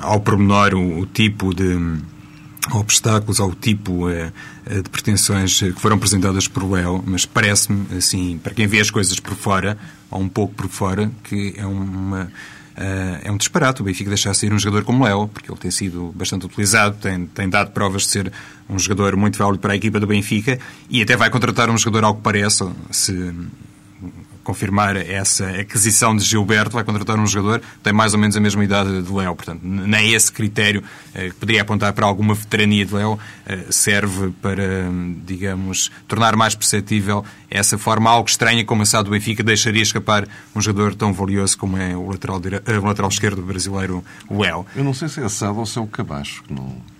[0.00, 1.96] ao pormenor o, o tipo de
[2.72, 4.32] obstáculos ao tipo eh,
[4.66, 8.90] eh, de pretensões que foram apresentadas por Léo, mas parece-me, assim, para quem vê as
[8.90, 9.78] coisas por fora,
[10.10, 12.30] ou um pouco por fora, que é uma.
[12.76, 15.70] Uh, é um disparate o Benfica deixar sair um jogador como Léo, porque ele tem
[15.70, 18.30] sido bastante utilizado, tem, tem dado provas de ser
[18.68, 20.58] um jogador muito válido para a equipa do Benfica
[20.90, 23.32] e até vai contratar um jogador, ao que parece, se
[24.46, 28.40] confirmar essa aquisição de Gilberto, vai contratar um jogador que tem mais ou menos a
[28.40, 29.34] mesma idade de Léo.
[29.34, 34.32] Portanto, nem esse critério eh, que poderia apontar para alguma veterania de Léo eh, serve
[34.40, 34.88] para,
[35.24, 40.60] digamos, tornar mais perceptível essa forma algo estranha como a do Benfica deixaria escapar um
[40.60, 42.62] jogador tão valioso como é o lateral, dire...
[42.64, 44.64] Eh, o lateral esquerdo brasileiro, Léo.
[44.76, 46.44] Eu não sei se é a SAD ou se é o Cabacho.
[46.48, 46.95] Não...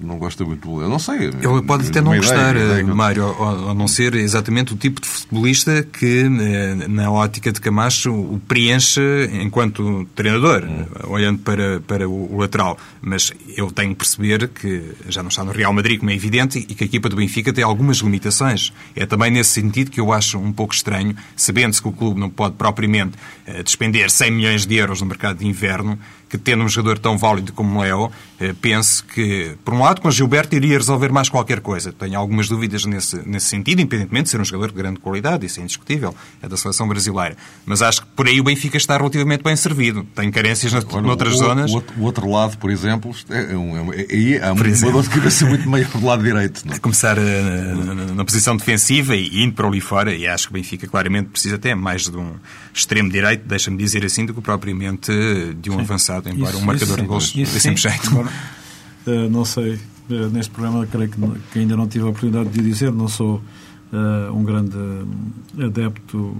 [0.00, 1.26] não gosta muito do Eu não sei.
[1.26, 3.26] Ele pode até não gostar, ideia, Mário,
[3.70, 8.40] a não ser exatamente o tipo de futebolista que, eh, na ótica de Camacho, o
[8.46, 9.00] preenche
[9.42, 10.86] enquanto treinador, hum.
[11.08, 12.78] olhando para, para o lateral.
[13.00, 16.58] Mas eu tenho que perceber que já não está no Real Madrid, como é evidente,
[16.58, 18.72] e que a equipa do Benfica tem algumas limitações.
[18.94, 22.28] É também nesse sentido que eu acho um pouco estranho, sabendo-se que o clube não
[22.28, 23.12] pode propriamente
[23.46, 27.16] eh, despender 100 milhões de euros no mercado de inverno, que tendo um jogador tão
[27.16, 28.10] válido como Leo,
[28.40, 31.92] eh, pense que, por um lado, com Gilberto iria resolver mais qualquer coisa.
[31.92, 35.60] Tenho algumas dúvidas nesse, nesse sentido, independentemente de ser um jogador de grande qualidade, isso
[35.60, 37.36] é indiscutível, é da seleção brasileira.
[37.64, 40.04] Mas acho que por aí o Benfica está relativamente bem servido.
[40.14, 41.70] Tem carências noutras o, zonas.
[41.70, 45.10] O outro, o outro, lado, por exemplo, é um, é, é, é uma dor de
[45.10, 46.62] cabeça muito maior do lado direito.
[46.66, 46.74] Não?
[46.74, 50.52] A começar uh, na, na, posição defensiva e indo para ali fora, e acho que
[50.52, 52.34] o Benfica claramente precisa até mais de um
[52.74, 55.12] extremo direito, deixa-me dizer assim, do que propriamente
[55.60, 55.80] de um Sim.
[55.80, 58.08] avançado, embora isso, um marcador de gols dê sempre jeito.
[58.08, 58.28] Agora,
[59.06, 59.74] uh, não sei,
[60.10, 61.20] uh, neste programa creio que,
[61.52, 63.42] que, ainda não tive a oportunidade de dizer, não sou
[63.92, 64.76] uh, um grande
[65.58, 66.36] adepto,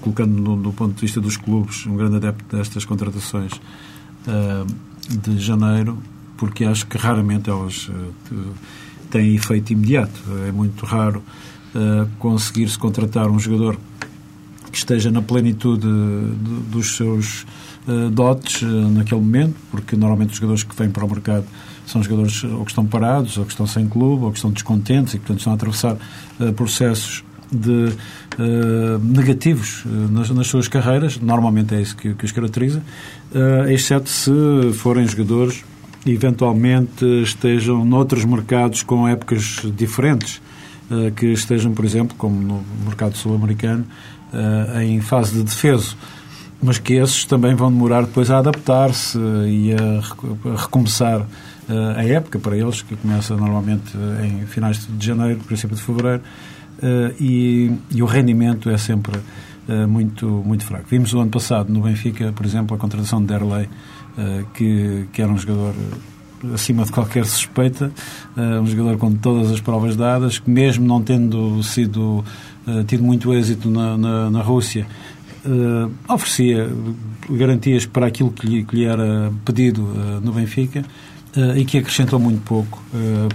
[0.00, 3.52] colocando no, no, ponto de vista dos clubes, um grande adepto destas contratações
[5.08, 5.98] de janeiro,
[6.36, 7.88] porque acho que raramente elas
[9.08, 10.20] têm efeito imediato.
[10.48, 11.22] É muito raro
[12.18, 13.78] conseguir-se contratar um jogador
[14.70, 15.86] que esteja na plenitude
[16.70, 17.46] dos seus
[18.10, 21.44] dotes uh, naquele momento, porque normalmente os jogadores que vêm para o mercado
[21.86, 25.14] são jogadores ou que estão parados, ou que estão sem clube, ou que estão descontentes
[25.14, 25.96] e que, portanto, estão a atravessar
[26.40, 27.92] uh, processos de
[29.02, 31.16] negativos nas, nas, suas carreiras.
[31.20, 32.82] Normalmente é isso que, que os caracteriza,
[33.68, 34.32] exceto se
[34.74, 35.64] forem jogadores
[36.04, 40.42] eventualmente estejam noutros mercados com épocas diferentes,
[41.14, 43.86] que estejam, por exemplo, como no mercado sul-americano,
[44.32, 45.96] uh, em fase de defeso,
[46.62, 51.26] mas que esses também vão demorar depois a adaptar-se e a, recomeçar uh,
[51.96, 56.22] a época para eles, que começa normalmente em finais de janeiro, princípio de fevereiro,
[56.78, 59.20] uh, e, e, o rendimento é sempre
[59.88, 60.84] muito, muito fraco.
[60.88, 63.68] Vimos o ano passado no Benfica, por exemplo, a contratação de Derlei,
[64.54, 65.74] que, que era um jogador
[66.54, 67.90] acima de qualquer suspeita,
[68.36, 72.24] um jogador com todas as provas dadas, que mesmo não tendo sido
[72.66, 74.88] eh, tido muito êxito na, na, na Rússia,
[75.46, 76.68] uh, oferecia
[77.30, 80.84] garantias para aquilo que lhe, que lhe era pedido uh, no Benfica
[81.54, 82.82] e que acrescentou muito pouco,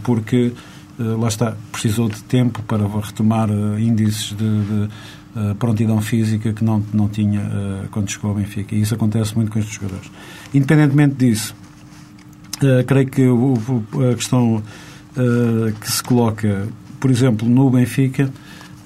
[0.02, 0.52] porque
[0.98, 3.48] lá está, precisou de tempo para retomar
[3.80, 7.48] índices de, de prontidão física que não, não tinha
[7.92, 8.74] quando chegou ao Benfica.
[8.74, 10.10] E isso acontece muito com estes jogadores.
[10.52, 11.56] Independentemente disso,
[12.88, 13.54] creio que o,
[14.12, 14.64] a questão
[15.80, 16.68] que se coloca,
[17.00, 18.32] por exemplo, no Benfica,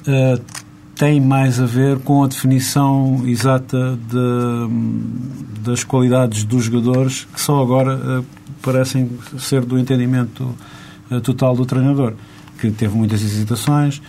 [0.01, 0.64] uh,
[0.95, 7.61] tem mais a ver com a definição exata de, das qualidades dos jogadores que só
[7.61, 8.25] agora uh,
[8.61, 10.55] parecem ser do entendimento
[11.11, 12.13] uh, total do treinador,
[12.59, 14.01] que teve muitas hesitações,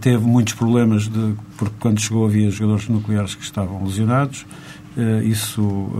[0.00, 4.46] teve muitos problemas, de, porque quando chegou havia jogadores nucleares que estavam lesionados,
[5.22, 5.90] isso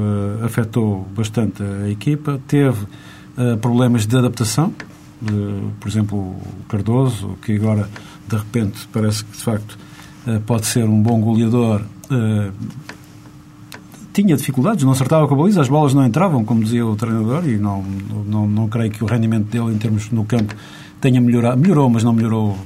[0.42, 2.86] afetou bastante a equipa, teve
[3.60, 4.72] problemas de adaptação,
[5.78, 7.88] por exemplo, o Cardoso, que agora
[8.26, 9.97] de repente parece que de facto eh,
[10.46, 11.82] pode ser um bom goleador.
[12.10, 12.50] Eh,
[14.12, 17.48] tinha dificuldades, não acertava com a baliza, as bolas não entravam, como dizia o treinador,
[17.48, 17.84] e não,
[18.26, 20.54] não, não creio que o rendimento dele em termos no campo
[21.00, 21.60] tenha melhorado.
[21.60, 22.58] Melhorou, mas não melhorou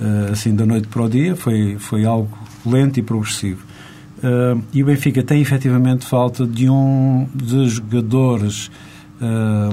[0.00, 2.30] eh, assim da noite para o dia, foi, foi algo
[2.64, 3.62] lento e progressivo.
[4.72, 8.70] e o Benfica tem efetivamente falta de um de jogadores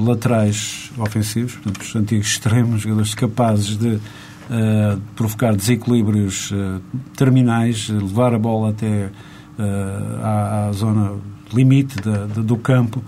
[0.02, 3.98] laterais ofensivos, portanto, os antigos extremos, jogadores capazes de
[4.52, 6.82] uh, provocar desequilíbrios uh,
[7.16, 9.10] terminais, levar a bola até
[10.24, 11.14] à, à, zona
[11.54, 13.04] limite da, do campo,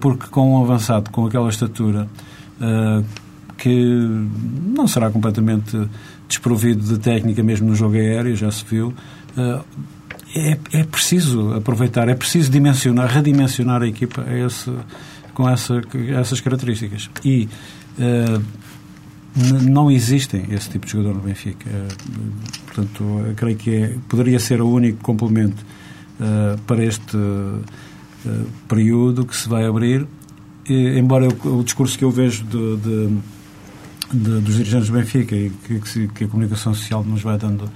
[0.00, 2.06] porque com um avançado com aquela estatura
[3.58, 4.06] que
[4.76, 5.76] não será completamente
[6.28, 8.94] desprovido de técnica mesmo no jogo aéreo, já se viu,
[10.36, 14.70] é, é preciso aproveitar, é preciso dimensionar, redimensionar a equipa esse,
[15.34, 15.80] com essa,
[16.16, 17.10] essas características.
[17.24, 17.48] E
[17.98, 18.42] uh,
[19.34, 21.68] não existem esse tipo de jogador no Benfica.
[21.68, 21.88] Eh,
[22.66, 25.64] portanto, creio que é, poderia ser o único complemento
[26.20, 27.62] uh, para este uh,
[28.68, 30.06] período que se vai abrir.
[30.68, 33.08] E, embora eu, o discurso que eu vejo de, de,
[34.12, 37.70] de, dos dirigentes do Benfica e que, que, a comunicação social nos vai dando,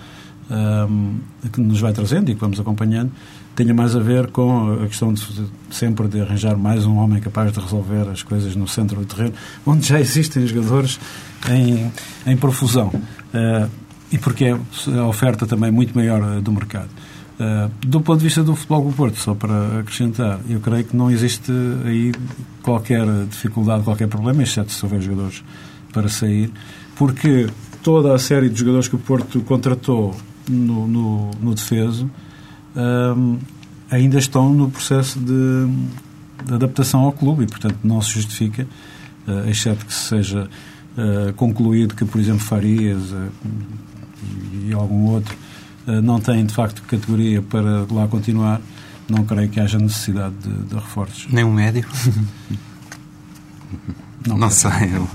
[0.51, 1.19] um,
[1.53, 3.11] que nos vai trazendo e que vamos acompanhando,
[3.55, 5.23] tenha mais a ver com a questão de,
[5.71, 9.35] sempre de arranjar mais um homem capaz de resolver as coisas no centro do terreno,
[9.65, 11.01] onde já existem jogadores
[11.49, 11.91] em,
[12.27, 12.89] em profusão.
[12.89, 13.69] Uh,
[14.13, 14.59] e porque é
[14.99, 16.91] a oferta também muito maior do mercado.
[17.39, 20.97] Uh, do ponto de vista do futebol do Porto, só para acrescentar, eu creio que
[20.97, 21.51] não existe
[21.85, 22.13] aí
[22.63, 25.43] qualquer dificuldade, qualquer problema, exceto se houver jogadores
[25.93, 26.51] para sair,
[26.95, 27.47] porque
[27.83, 30.15] toda a série de jogadores que o Porto contratou
[30.49, 32.11] no, no, no defeso
[32.77, 33.39] um,
[33.91, 35.67] ainda estão no processo de,
[36.45, 38.67] de, adaptação ao clube e, portanto, não se justifica,
[39.27, 40.49] uh, exceto que seja
[40.97, 43.31] uh, concluído que, por exemplo, Farias uh,
[44.67, 45.37] e, algum outro
[46.03, 48.61] não têm, de facto, categoria para lá continuar.
[49.09, 51.29] Não creio que haja necessidade de, de reforços.
[51.31, 51.87] Nem um médio?
[54.27, 54.71] Não, não sei.
[54.95, 55.09] Eu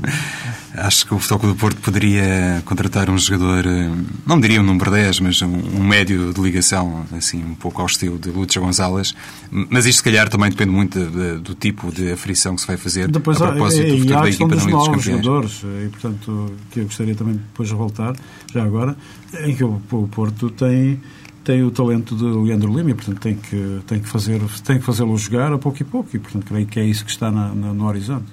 [0.75, 3.91] acho que o Futebol do Porto poderia contratar um jogador, eh,
[4.25, 7.87] não diria um número 10, mas um, um, médio de ligação, assim, um pouco ao
[7.87, 9.13] estilo de Lúcio Gonzalez.
[9.51, 12.67] Mas isto, se calhar, também depende muito de, de, do tipo de aflição que se
[12.67, 15.89] vai fazer depois, a propósito é, do futuro da equipa dos não novos jogadores, e,
[15.89, 18.15] portanto, que eu gostaria também depois de voltar,
[18.53, 18.95] já agora,
[19.43, 20.99] em que o, o Porto tem
[21.43, 24.85] tem o talento de Leandro Lima e, portanto, tem que, tem que, fazer, tem que
[24.85, 27.49] fazê-lo jogar a pouco e pouco e, portanto, creio que é isso que está na,
[27.49, 28.25] na, no horizonte.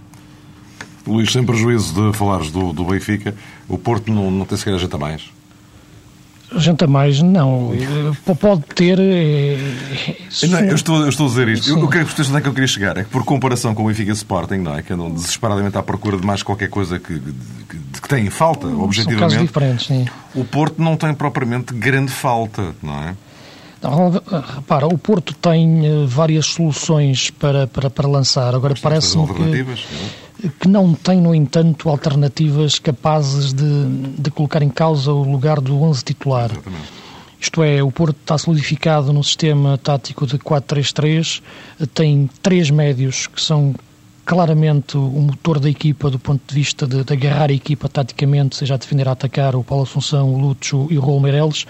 [1.09, 3.35] Luís, sem prejuízo de falares do, do Benfica,
[3.69, 5.23] o Porto não, não tem sequer a janta mais?
[6.57, 7.73] Janta mais, não.
[8.41, 8.99] Pode ter.
[8.99, 9.59] É,
[10.49, 11.69] não, eu, estou, eu estou a dizer isto.
[11.69, 12.97] Eu, eu quero que onde é que eu queria chegar.
[12.97, 14.83] É que, por comparação com o Benfica Sporting, não é?
[14.83, 18.67] Que andam desesperadamente à procura de mais qualquer coisa que, que, que tem em falta,
[18.67, 19.19] objetivamente.
[19.19, 20.07] São casos diferentes, sim.
[20.35, 23.15] O Porto não tem propriamente grande falta, não é?
[24.57, 28.55] Repara, o Porto tem eh, várias soluções para, para, para lançar.
[28.55, 33.85] Agora parece-me que, que não tem, no entanto, alternativas capazes de,
[34.19, 36.51] de colocar em causa o lugar do 11 titular.
[36.51, 36.99] Exatamente.
[37.41, 41.41] Isto é, o Porto está solidificado no sistema tático de 4-3-3,
[41.95, 43.77] tem três médios que são
[44.25, 48.57] claramente o motor da equipa do ponto de vista de, de agarrar a equipa taticamente,
[48.57, 51.65] seja a defender a atacar o Paulo Assunção, o Lúcio e o Raul Meireles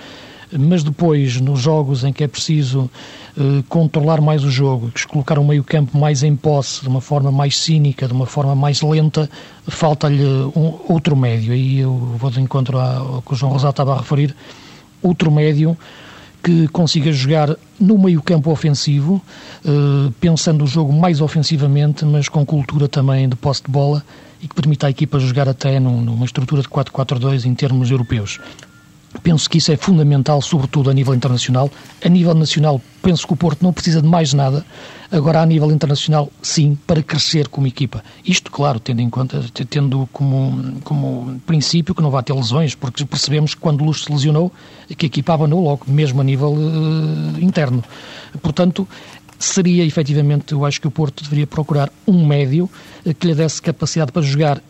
[0.52, 2.90] mas depois, nos jogos em que é preciso
[3.36, 7.56] eh, controlar mais o jogo, colocar o meio-campo mais em posse, de uma forma mais
[7.58, 9.30] cínica, de uma forma mais lenta,
[9.66, 11.52] falta-lhe um, outro médio.
[11.52, 14.34] Aí eu vou de encontro ao que o João Rosado estava a referir,
[15.02, 15.76] outro médio
[16.42, 19.20] que consiga jogar no meio-campo ofensivo,
[19.64, 24.04] eh, pensando o jogo mais ofensivamente, mas com cultura também de posse de bola
[24.42, 28.40] e que permita à equipa jogar até numa estrutura de 4-4-2 em termos europeus.
[29.22, 31.70] Penso que isso é fundamental, sobretudo a nível internacional.
[32.04, 34.64] A nível nacional, penso que o Porto não precisa de mais nada.
[35.10, 38.04] Agora, a nível internacional, sim, para crescer como equipa.
[38.22, 43.06] Isto, claro, tendo em conta, tendo como, como princípio que não vai ter lesões, porque
[43.06, 44.52] percebemos que quando o Luz se lesionou,
[44.96, 47.82] que a equipa abanou logo, mesmo a nível uh, interno.
[48.42, 48.86] Portanto,
[49.38, 52.68] seria efetivamente, eu acho que o Porto deveria procurar um médio
[53.06, 54.62] uh, que lhe desse capacidade para jogar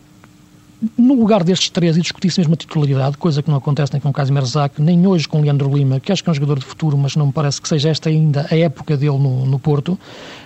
[0.97, 4.11] no lugar destes três e discutisse mesmo a titularidade, coisa que não acontece nem com
[4.11, 6.59] o Casimir Zac, nem hoje com o Leandro Lima, que acho que é um jogador
[6.59, 9.59] de futuro, mas não me parece que seja esta ainda a época dele no, no
[9.59, 9.99] Porto,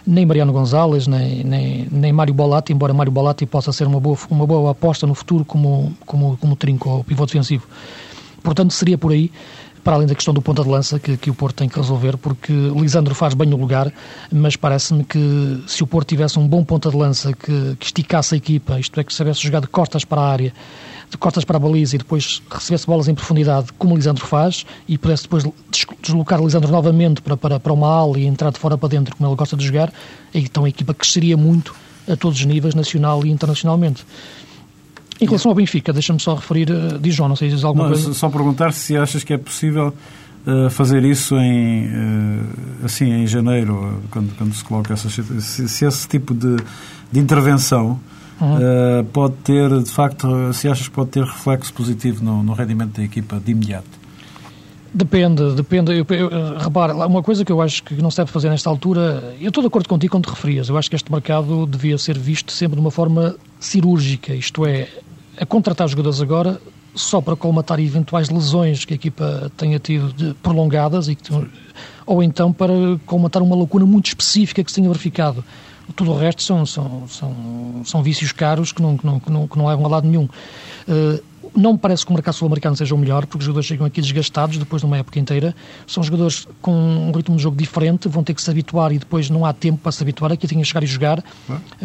[0.07, 4.17] nem Mariano Gonzalez, nem, nem, nem Mário Bolatti, embora Mário Bolatti possa ser uma boa,
[4.31, 7.67] uma boa aposta no futuro como, como, como trinco ou pivô defensivo.
[8.43, 9.31] Portanto, seria por aí
[9.83, 12.17] para além da questão do ponta de lança que, que o Porto tem que resolver,
[12.17, 13.93] porque Lisandro faz bem o lugar,
[14.33, 18.35] mas parece-me que se o Porto tivesse um bom ponta de lança que, que esticasse
[18.35, 20.55] a equipa, isto é, que soubesse jogar de costas para a área,
[21.11, 24.97] de costas para a baliza e depois recebesse bolas em profundidade, como Lisandro faz, e
[24.97, 25.45] pudesse depois
[26.01, 29.29] deslocar Lisandro novamente para, para, para uma ala e entrar de fora para dentro, como
[29.29, 29.93] ele gosta de jogar,
[30.33, 31.75] então a equipa cresceria muito
[32.09, 34.05] a todos os níveis, nacional e internacionalmente.
[35.23, 37.85] Em relação ao Benfica, deixa-me só referir, uh, diz João, não sei se diz alguma
[37.85, 38.13] não, coisa.
[38.13, 39.95] Só perguntar se achas que é possível
[40.47, 45.85] uh, fazer isso em, uh, assim, em janeiro, quando, quando se coloca essa se, se
[45.85, 46.57] esse tipo de,
[47.11, 48.01] de intervenção
[48.41, 49.05] uhum.
[49.13, 53.05] pode ter, de facto, se achas que pode ter reflexo positivo no, no rendimento da
[53.05, 54.03] equipa de imediato.
[54.95, 55.93] Depende, depende.
[55.93, 59.35] Eu, eu, repara, uma coisa que eu acho que não se deve fazer nesta altura,
[59.41, 62.19] eu estou de acordo contigo quando te referias, eu acho que este mercado devia ser
[62.19, 64.89] visto sempre de uma forma cirúrgica, isto é,
[65.43, 66.61] a contratar jogadores agora
[66.95, 71.33] só para colmatar eventuais lesões que a equipa tenha tido de, prolongadas e que,
[72.07, 72.73] ou então para
[73.07, 75.45] colmatar uma lacuna muito específica que se tenha verificado.
[75.97, 79.49] Tudo o resto são, são, são, são vícios caros que não, que, não, que, não,
[79.49, 80.29] que não levam a lado nenhum.
[80.89, 81.23] Uh,
[81.55, 84.01] não me parece que o mercado sul-americano seja o melhor, porque os jogadores chegam aqui
[84.01, 85.55] desgastados depois de uma época inteira.
[85.87, 89.29] São jogadores com um ritmo de jogo diferente, vão ter que se habituar e depois
[89.31, 90.33] não há tempo para se habituar.
[90.33, 91.23] Aqui tem que chegar e jogar.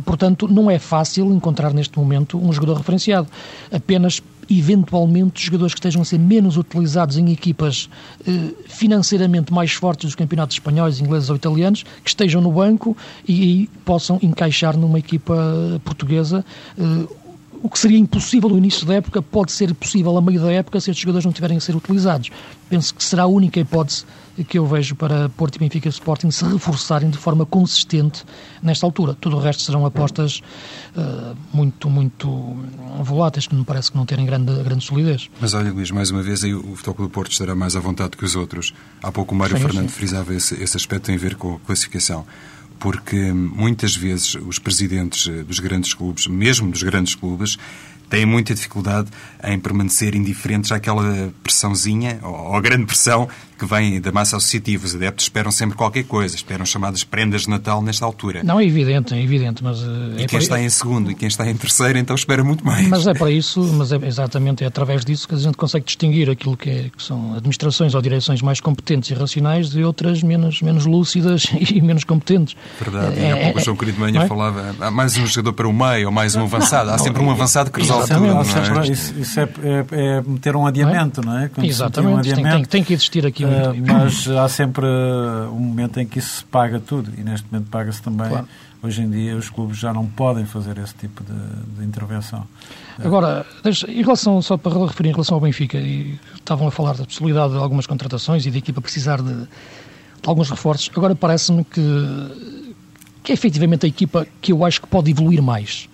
[0.05, 3.27] Portanto, não é fácil encontrar neste momento um jogador referenciado.
[3.71, 7.89] Apenas eventualmente jogadores que estejam a ser menos utilizados em equipas
[8.25, 12.95] eh, financeiramente mais fortes dos campeonatos espanhóis, ingleses ou italianos, que estejam no banco
[13.27, 15.35] e, e possam encaixar numa equipa
[15.83, 16.45] portuguesa.
[16.77, 17.26] Eh,
[17.61, 20.79] o que seria impossível no início da época pode ser possível a meio da época
[20.79, 22.29] se estes jogadores não tiverem a ser utilizados.
[22.69, 24.05] Penso que será a única hipótese
[24.47, 28.23] que eu vejo para Porto e Benfica Sporting se reforçarem de forma consistente
[28.61, 29.15] nesta altura.
[29.19, 30.41] Tudo o resto serão apostas
[30.95, 32.55] uh, muito, muito
[33.01, 35.29] voláteis, que me parece que não terem grande, grande solidez.
[35.41, 38.15] Mas olha, Luís, mais uma vez aí o Futebol do Porto estará mais à vontade
[38.15, 38.73] que os outros.
[39.01, 39.95] Há pouco o Mário sim, Fernando sim.
[39.95, 42.25] frisava esse, esse aspecto tem a ver com a classificação
[42.79, 47.57] porque muitas vezes os presidentes eh, dos grandes clubes, mesmo dos grandes clubes,
[48.09, 49.09] têm muita dificuldade
[49.43, 54.85] em permanecer indiferentes àquela pressãozinha, ou à grande pressão que vem da massa associativa.
[54.85, 58.43] Os adeptos esperam sempre qualquer coisa, esperam chamadas prendas de Natal nesta altura.
[58.43, 59.81] Não, é evidente, é evidente, mas...
[59.81, 62.65] Eh, e é quem está em segundo e quem está em terceiro, então espera muito
[62.65, 62.87] mais.
[62.87, 66.29] Mas é para isso, mas é exatamente é através disso que a gente consegue distinguir
[66.29, 70.61] aquilo que, é, que são administrações ou direções mais competentes e racionais de outras menos,
[70.61, 72.55] menos lúcidas e menos competentes.
[72.79, 74.27] Verdade, é, e há pouco é, o João Querido Manhã é?
[74.27, 77.31] falava, há mais um jogador para o meio, ou mais um avançado, há sempre um
[77.31, 78.27] avançado que resolve tudo.
[78.27, 78.41] Não
[78.81, 78.87] é?
[78.87, 81.49] Isso, isso é, é, é, meter um adiamento, não é?
[81.49, 83.46] Quando exatamente, um adiamento, tem, tem, tem, que existir aqui.
[83.47, 84.85] Uh, mas há sempre
[85.51, 88.29] um momento em que isso se paga tudo e neste momento paga-se também.
[88.29, 88.47] Claro.
[88.81, 92.45] Hoje em dia os clubes já não podem fazer esse tipo de, de intervenção.
[93.03, 93.45] Agora,
[93.87, 97.53] em relação, só para referir em relação ao Benfica, e estavam a falar da possibilidade
[97.53, 99.47] de algumas contratações e da equipa precisar de, de
[100.25, 101.81] alguns reforços, agora parece-me que,
[103.23, 105.89] que é efetivamente a equipa que eu acho que pode evoluir mais.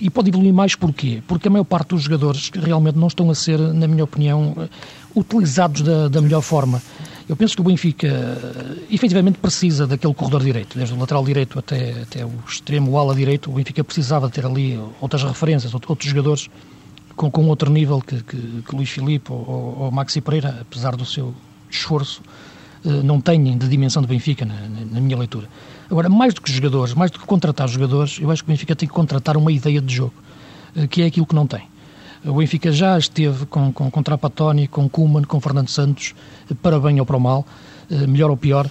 [0.00, 1.22] E pode evoluir mais porquê?
[1.26, 4.68] Porque a maior parte dos jogadores realmente não estão a ser, na minha opinião,
[5.14, 6.80] utilizados da, da melhor forma.
[7.28, 8.08] Eu penso que o Benfica
[8.90, 13.14] efetivamente precisa daquele corredor direito, desde o lateral direito até, até o extremo o ala
[13.14, 13.50] direito.
[13.50, 16.48] O Benfica precisava ter ali outras referências, outros jogadores
[17.16, 21.04] com, com outro nível que, que, que Luís Filipe ou, ou Maxi Pereira, apesar do
[21.04, 21.34] seu
[21.68, 22.22] esforço,
[22.84, 24.54] eh, não têm de dimensão do Benfica, na,
[24.90, 25.48] na, minha leitura.
[25.90, 28.76] Agora, mais do que jogadores, mais do que contratar jogadores, eu acho que o Benfica
[28.76, 30.12] tem que contratar uma ideia de jogo,
[30.76, 31.62] eh, que é aquilo que não tem.
[32.24, 36.14] O Benfica já esteve com, com, com Trapattoni, com Kuman, com Fernando Santos,
[36.60, 37.46] para bem ou para o mal,
[37.90, 38.68] eh, melhor ou pior.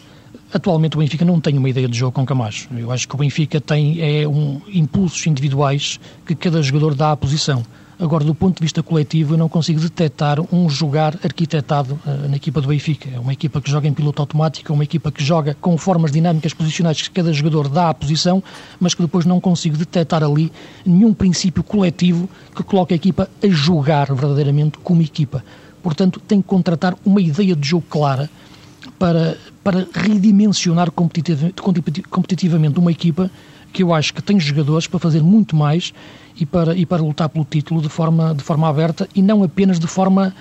[0.53, 2.69] Atualmente o Benfica não tem uma ideia de jogo com Camacho.
[2.77, 7.17] Eu acho que o Benfica tem é, um, impulsos individuais que cada jogador dá à
[7.17, 7.63] posição.
[7.99, 12.35] Agora, do ponto de vista coletivo, eu não consigo detectar um jogar arquitetado uh, na
[12.35, 13.09] equipa do Benfica.
[13.11, 16.11] É uma equipa que joga em piloto automático, é uma equipa que joga com formas
[16.11, 18.43] dinâmicas posicionais que cada jogador dá à posição,
[18.79, 20.51] mas que depois não consigo detectar ali
[20.85, 25.43] nenhum princípio coletivo que coloque a equipa a jogar verdadeiramente como equipa.
[25.81, 28.29] Portanto, tem que contratar uma ideia de jogo clara
[28.99, 29.37] para,
[29.67, 33.29] para redimensionar competitivamente uma equipa
[33.73, 35.93] que eu acho que tem jogadores para fazer muito mais
[36.37, 39.77] e para, e para lutar pelo título de forma, de forma aberta e não apenas
[39.77, 40.33] de forma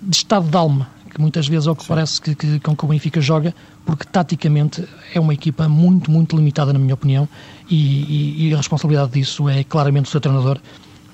[0.00, 1.88] de estado de alma, que muitas vezes é o que Sim.
[1.88, 4.82] parece que, que, com que o Benfica joga, porque taticamente
[5.14, 7.28] é uma equipa muito, muito limitada, na minha opinião,
[7.68, 10.58] e, e, e a responsabilidade disso é claramente do seu treinador,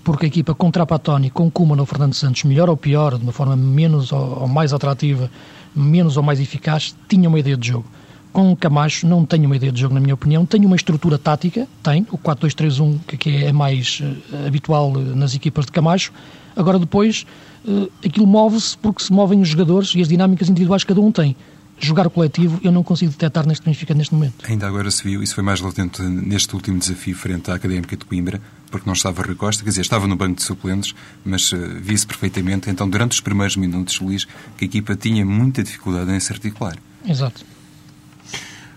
[0.05, 3.32] porque a equipa com Trapatoni, com Kuma no Fernando Santos, melhor ou pior, de uma
[3.32, 5.28] forma menos ou, ou mais atrativa,
[5.75, 7.87] menos ou mais eficaz, tinha uma ideia de jogo
[8.35, 10.45] com o Camacho não tenho uma ideia de jogo, na minha opinião.
[10.45, 15.64] Tenho uma estrutura tática, tem, o 4-2-3-1, que é mais uh, habitual uh, nas equipas
[15.64, 16.12] de Camacho.
[16.57, 17.25] Agora, depois,
[17.64, 21.12] uh, aquilo move-se porque se movem os jogadores e as dinâmicas individuais que cada um
[21.12, 21.37] tem.
[21.79, 24.45] Jogar coletivo, eu não consigo detectar neste Benfica neste momento.
[24.49, 28.05] Ainda agora se viu, isso foi mais latente neste último desafio frente à Académica de
[28.05, 28.41] Coimbra,
[28.75, 32.05] porque não estava Rui Costa, quer dizer, estava no banco de suplentes, mas uh, vi-se
[32.05, 34.25] perfeitamente, então, durante os primeiros minutos, Luís,
[34.57, 36.77] que a equipa tinha muita dificuldade em se articular.
[37.07, 37.45] Exato.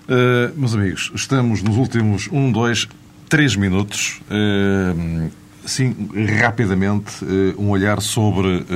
[0.08, 2.88] Uh, meus amigos, estamos nos últimos um, dois,
[3.28, 4.22] três minutos.
[4.30, 5.32] Uh,
[5.66, 5.95] sim,
[6.39, 8.68] rapidamente, uh, um olhar sobre,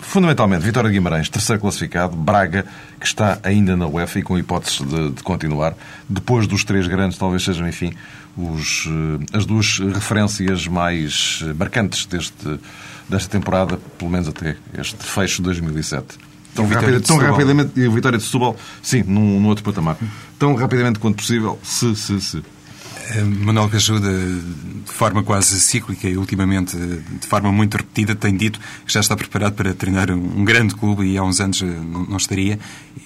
[0.00, 2.66] fundamentalmente, Vitória de Guimarães, terceiro classificado, Braga,
[3.00, 5.74] que está ainda na UEFA e com hipóteses de, de continuar.
[6.06, 7.94] Depois dos três grandes, talvez sejam, enfim,
[8.36, 8.88] os,
[9.32, 12.60] as duas referências mais marcantes deste,
[13.08, 16.18] desta temporada, pelo menos até este fecho de 2007.
[16.54, 19.96] Tão, rápida, tão rapidamente, e a vitória de Setúbal, sim, num, num outro patamar.
[20.38, 22.42] Tão rapidamente quanto possível, se, se, se.
[23.10, 28.58] Eh, Manuel Cajuda, de forma quase cíclica e ultimamente de forma muito repetida, tem dito
[28.86, 32.16] que já está preparado para treinar um grande clube e há uns anos eh, não
[32.16, 32.58] estaria.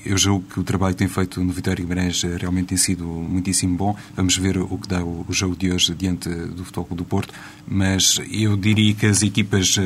[0.05, 3.05] Eu julgo que o trabalho que tem feito no Vitória Guimarães eh, realmente tem sido
[3.05, 3.96] muitíssimo bom.
[4.14, 7.34] Vamos ver o que dá o jogo de hoje diante do Futebol do Porto,
[7.66, 9.76] mas eu diria que as equipas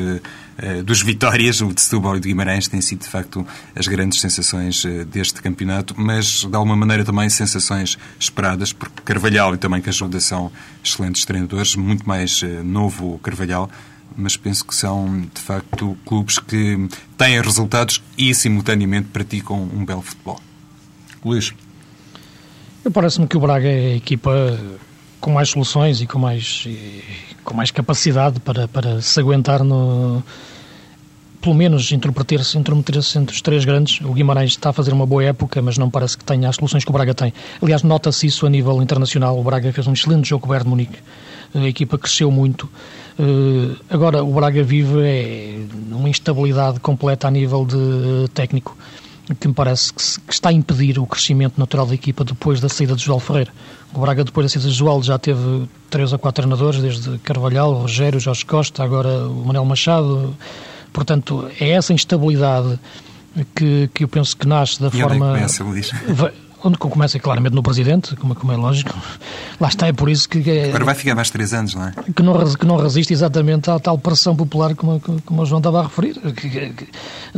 [0.85, 3.45] dos Vitórias, o de Setúbal e de Guimarães, têm sido de facto
[3.75, 9.57] as grandes sensações deste campeonato, mas de alguma maneira também sensações esperadas, porque Carvalhal e
[9.57, 10.51] também Cajuda são
[10.83, 13.69] excelentes treinadores, muito mais eh, novo Carvalhal,
[14.15, 16.87] mas penso que são, de facto, clubes que
[17.17, 20.39] têm resultados e, simultaneamente, praticam um belo futebol.
[21.23, 21.53] Luís.
[22.83, 24.59] Eu parece-me que o Braga é a equipa
[25.19, 27.01] com mais soluções e com mais, e,
[27.43, 30.21] com mais capacidade para, para se aguentar no.
[31.43, 33.99] Pelo menos intrometer-se intrometer entre os três grandes.
[33.99, 36.85] O Guimarães está a fazer uma boa época, mas não parece que tenha as soluções
[36.85, 37.33] que o Braga tem.
[37.61, 39.37] Aliás, nota-se isso a nível internacional.
[39.37, 40.99] O Braga fez um excelente jogo com o Bayern Munique.
[41.53, 42.69] A equipa cresceu muito.
[43.19, 48.77] Uh, agora, o Braga vive é uma instabilidade completa a nível de técnico
[49.37, 50.01] que me parece que,
[50.33, 53.51] está a impedir o crescimento natural da equipa depois da saída de João Ferreira.
[53.93, 57.73] O Braga, depois da saída de João, já teve três ou quatro treinadores, desde Carvalhal,
[57.73, 60.33] Rogério, Jorge Costa, agora o Manuel Machado.
[60.93, 62.79] Portanto, é essa instabilidade
[63.55, 65.31] que, que eu penso que nasce da e forma.
[65.33, 66.33] Onde é que começa?
[66.63, 68.95] Onde começa claramente no Presidente, como, como, é lógico.
[69.59, 70.49] Lá está, é por isso que...
[70.49, 71.93] É, Agora vai ficar mais três anos, não é?
[72.15, 75.81] Que não, que não resiste exatamente à tal pressão popular como, como o João estava
[75.81, 76.87] a referir, que, que,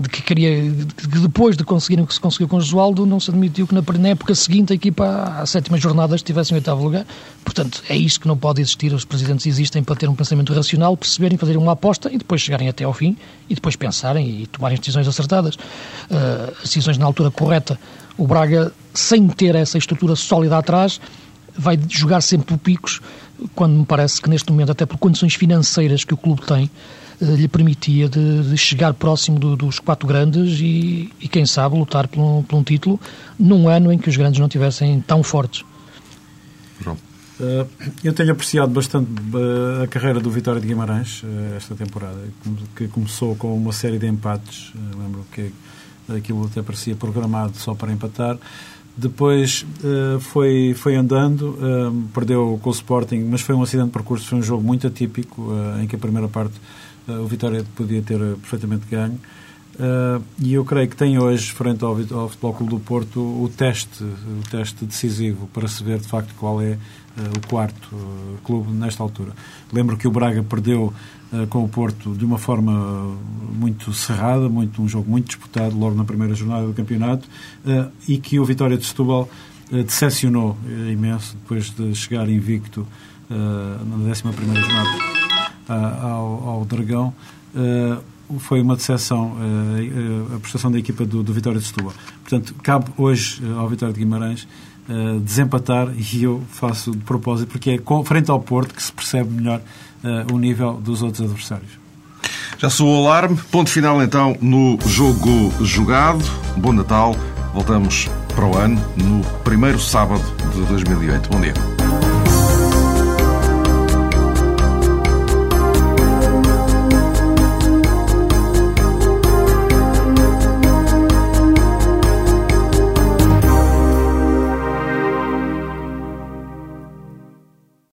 [0.09, 3.31] que queria, que depois de conseguir o que se conseguiu com o Josualdo, não se
[3.31, 7.05] admitiu que na, na época seguinte a equipa à sétima jornada estivesse em oitavo lugar.
[7.43, 8.93] Portanto, é isto que não pode existir.
[8.93, 12.69] Os Presidentes existem para ter um pensamento racional, perceberem, fazerem uma aposta e depois chegarem
[12.69, 13.17] até ao fim
[13.49, 15.55] e depois pensarem e tomarem decisões acertadas.
[15.55, 17.79] Uh, decisões na altura correta.
[18.17, 20.99] O Braga sem ter essa estrutura sólida atrás,
[21.57, 23.01] vai jogar sempre por picos,
[23.53, 26.69] quando me parece que neste momento, até por condições financeiras que o clube tem,
[27.21, 31.77] eh, lhe permitia de, de chegar próximo do, dos quatro grandes e, e, quem sabe,
[31.77, 32.99] lutar por um, por um, título
[33.37, 35.63] num ano em que os grandes não tivessem tão fortes.
[36.81, 36.97] João.
[37.37, 37.67] Uh,
[38.01, 42.17] eu tenho apreciado bastante uh, a carreira do Vitória de Guimarães uh, esta temporada,
[42.73, 44.71] que começou com uma série de empates.
[44.97, 45.51] lembro que
[46.09, 48.37] aquilo até parecia programado só para empatar.
[48.97, 53.91] Depois uh, foi, foi andando, uh, perdeu com o Sporting, mas foi um acidente de
[53.91, 56.53] percurso, foi um jogo muito atípico, uh, em que a primeira parte
[57.07, 59.19] o Vitória podia ter perfeitamente ganho.
[60.39, 64.03] E eu creio que tem hoje, frente ao, ao Futebol Clube do Porto, o teste,
[64.03, 66.77] o teste decisivo para se ver de facto qual é
[67.35, 67.89] o quarto
[68.43, 69.31] clube nesta altura.
[69.71, 70.93] Lembro que o Braga perdeu
[71.49, 73.17] com o Porto de uma forma
[73.53, 77.27] muito cerrada, muito, um jogo muito disputado logo na primeira jornada do campeonato
[78.07, 79.29] e que o Vitória de Setúbal
[79.69, 80.57] decepcionou
[80.91, 82.85] imenso depois de chegar invicto
[83.29, 84.89] na 11 primeira jornada
[85.67, 87.13] ao, ao Dragão
[88.39, 89.35] foi uma decepção
[90.35, 91.93] a prestação da equipa do, do Vitória de Setúbal.
[92.21, 94.47] Portanto, cabe hoje ao Vitória de Guimarães
[94.87, 98.91] Uh, desempatar e eu faço de propósito porque é com, frente ao Porto que se
[98.91, 99.59] percebe melhor
[100.03, 101.71] uh, o nível dos outros adversários.
[102.57, 103.35] Já soou o alarme.
[103.51, 106.23] Ponto final então no jogo jogado.
[106.57, 107.15] Bom Natal.
[107.53, 110.23] Voltamos para o ano no primeiro sábado
[110.53, 111.29] de 2008.
[111.29, 111.74] Bom dia.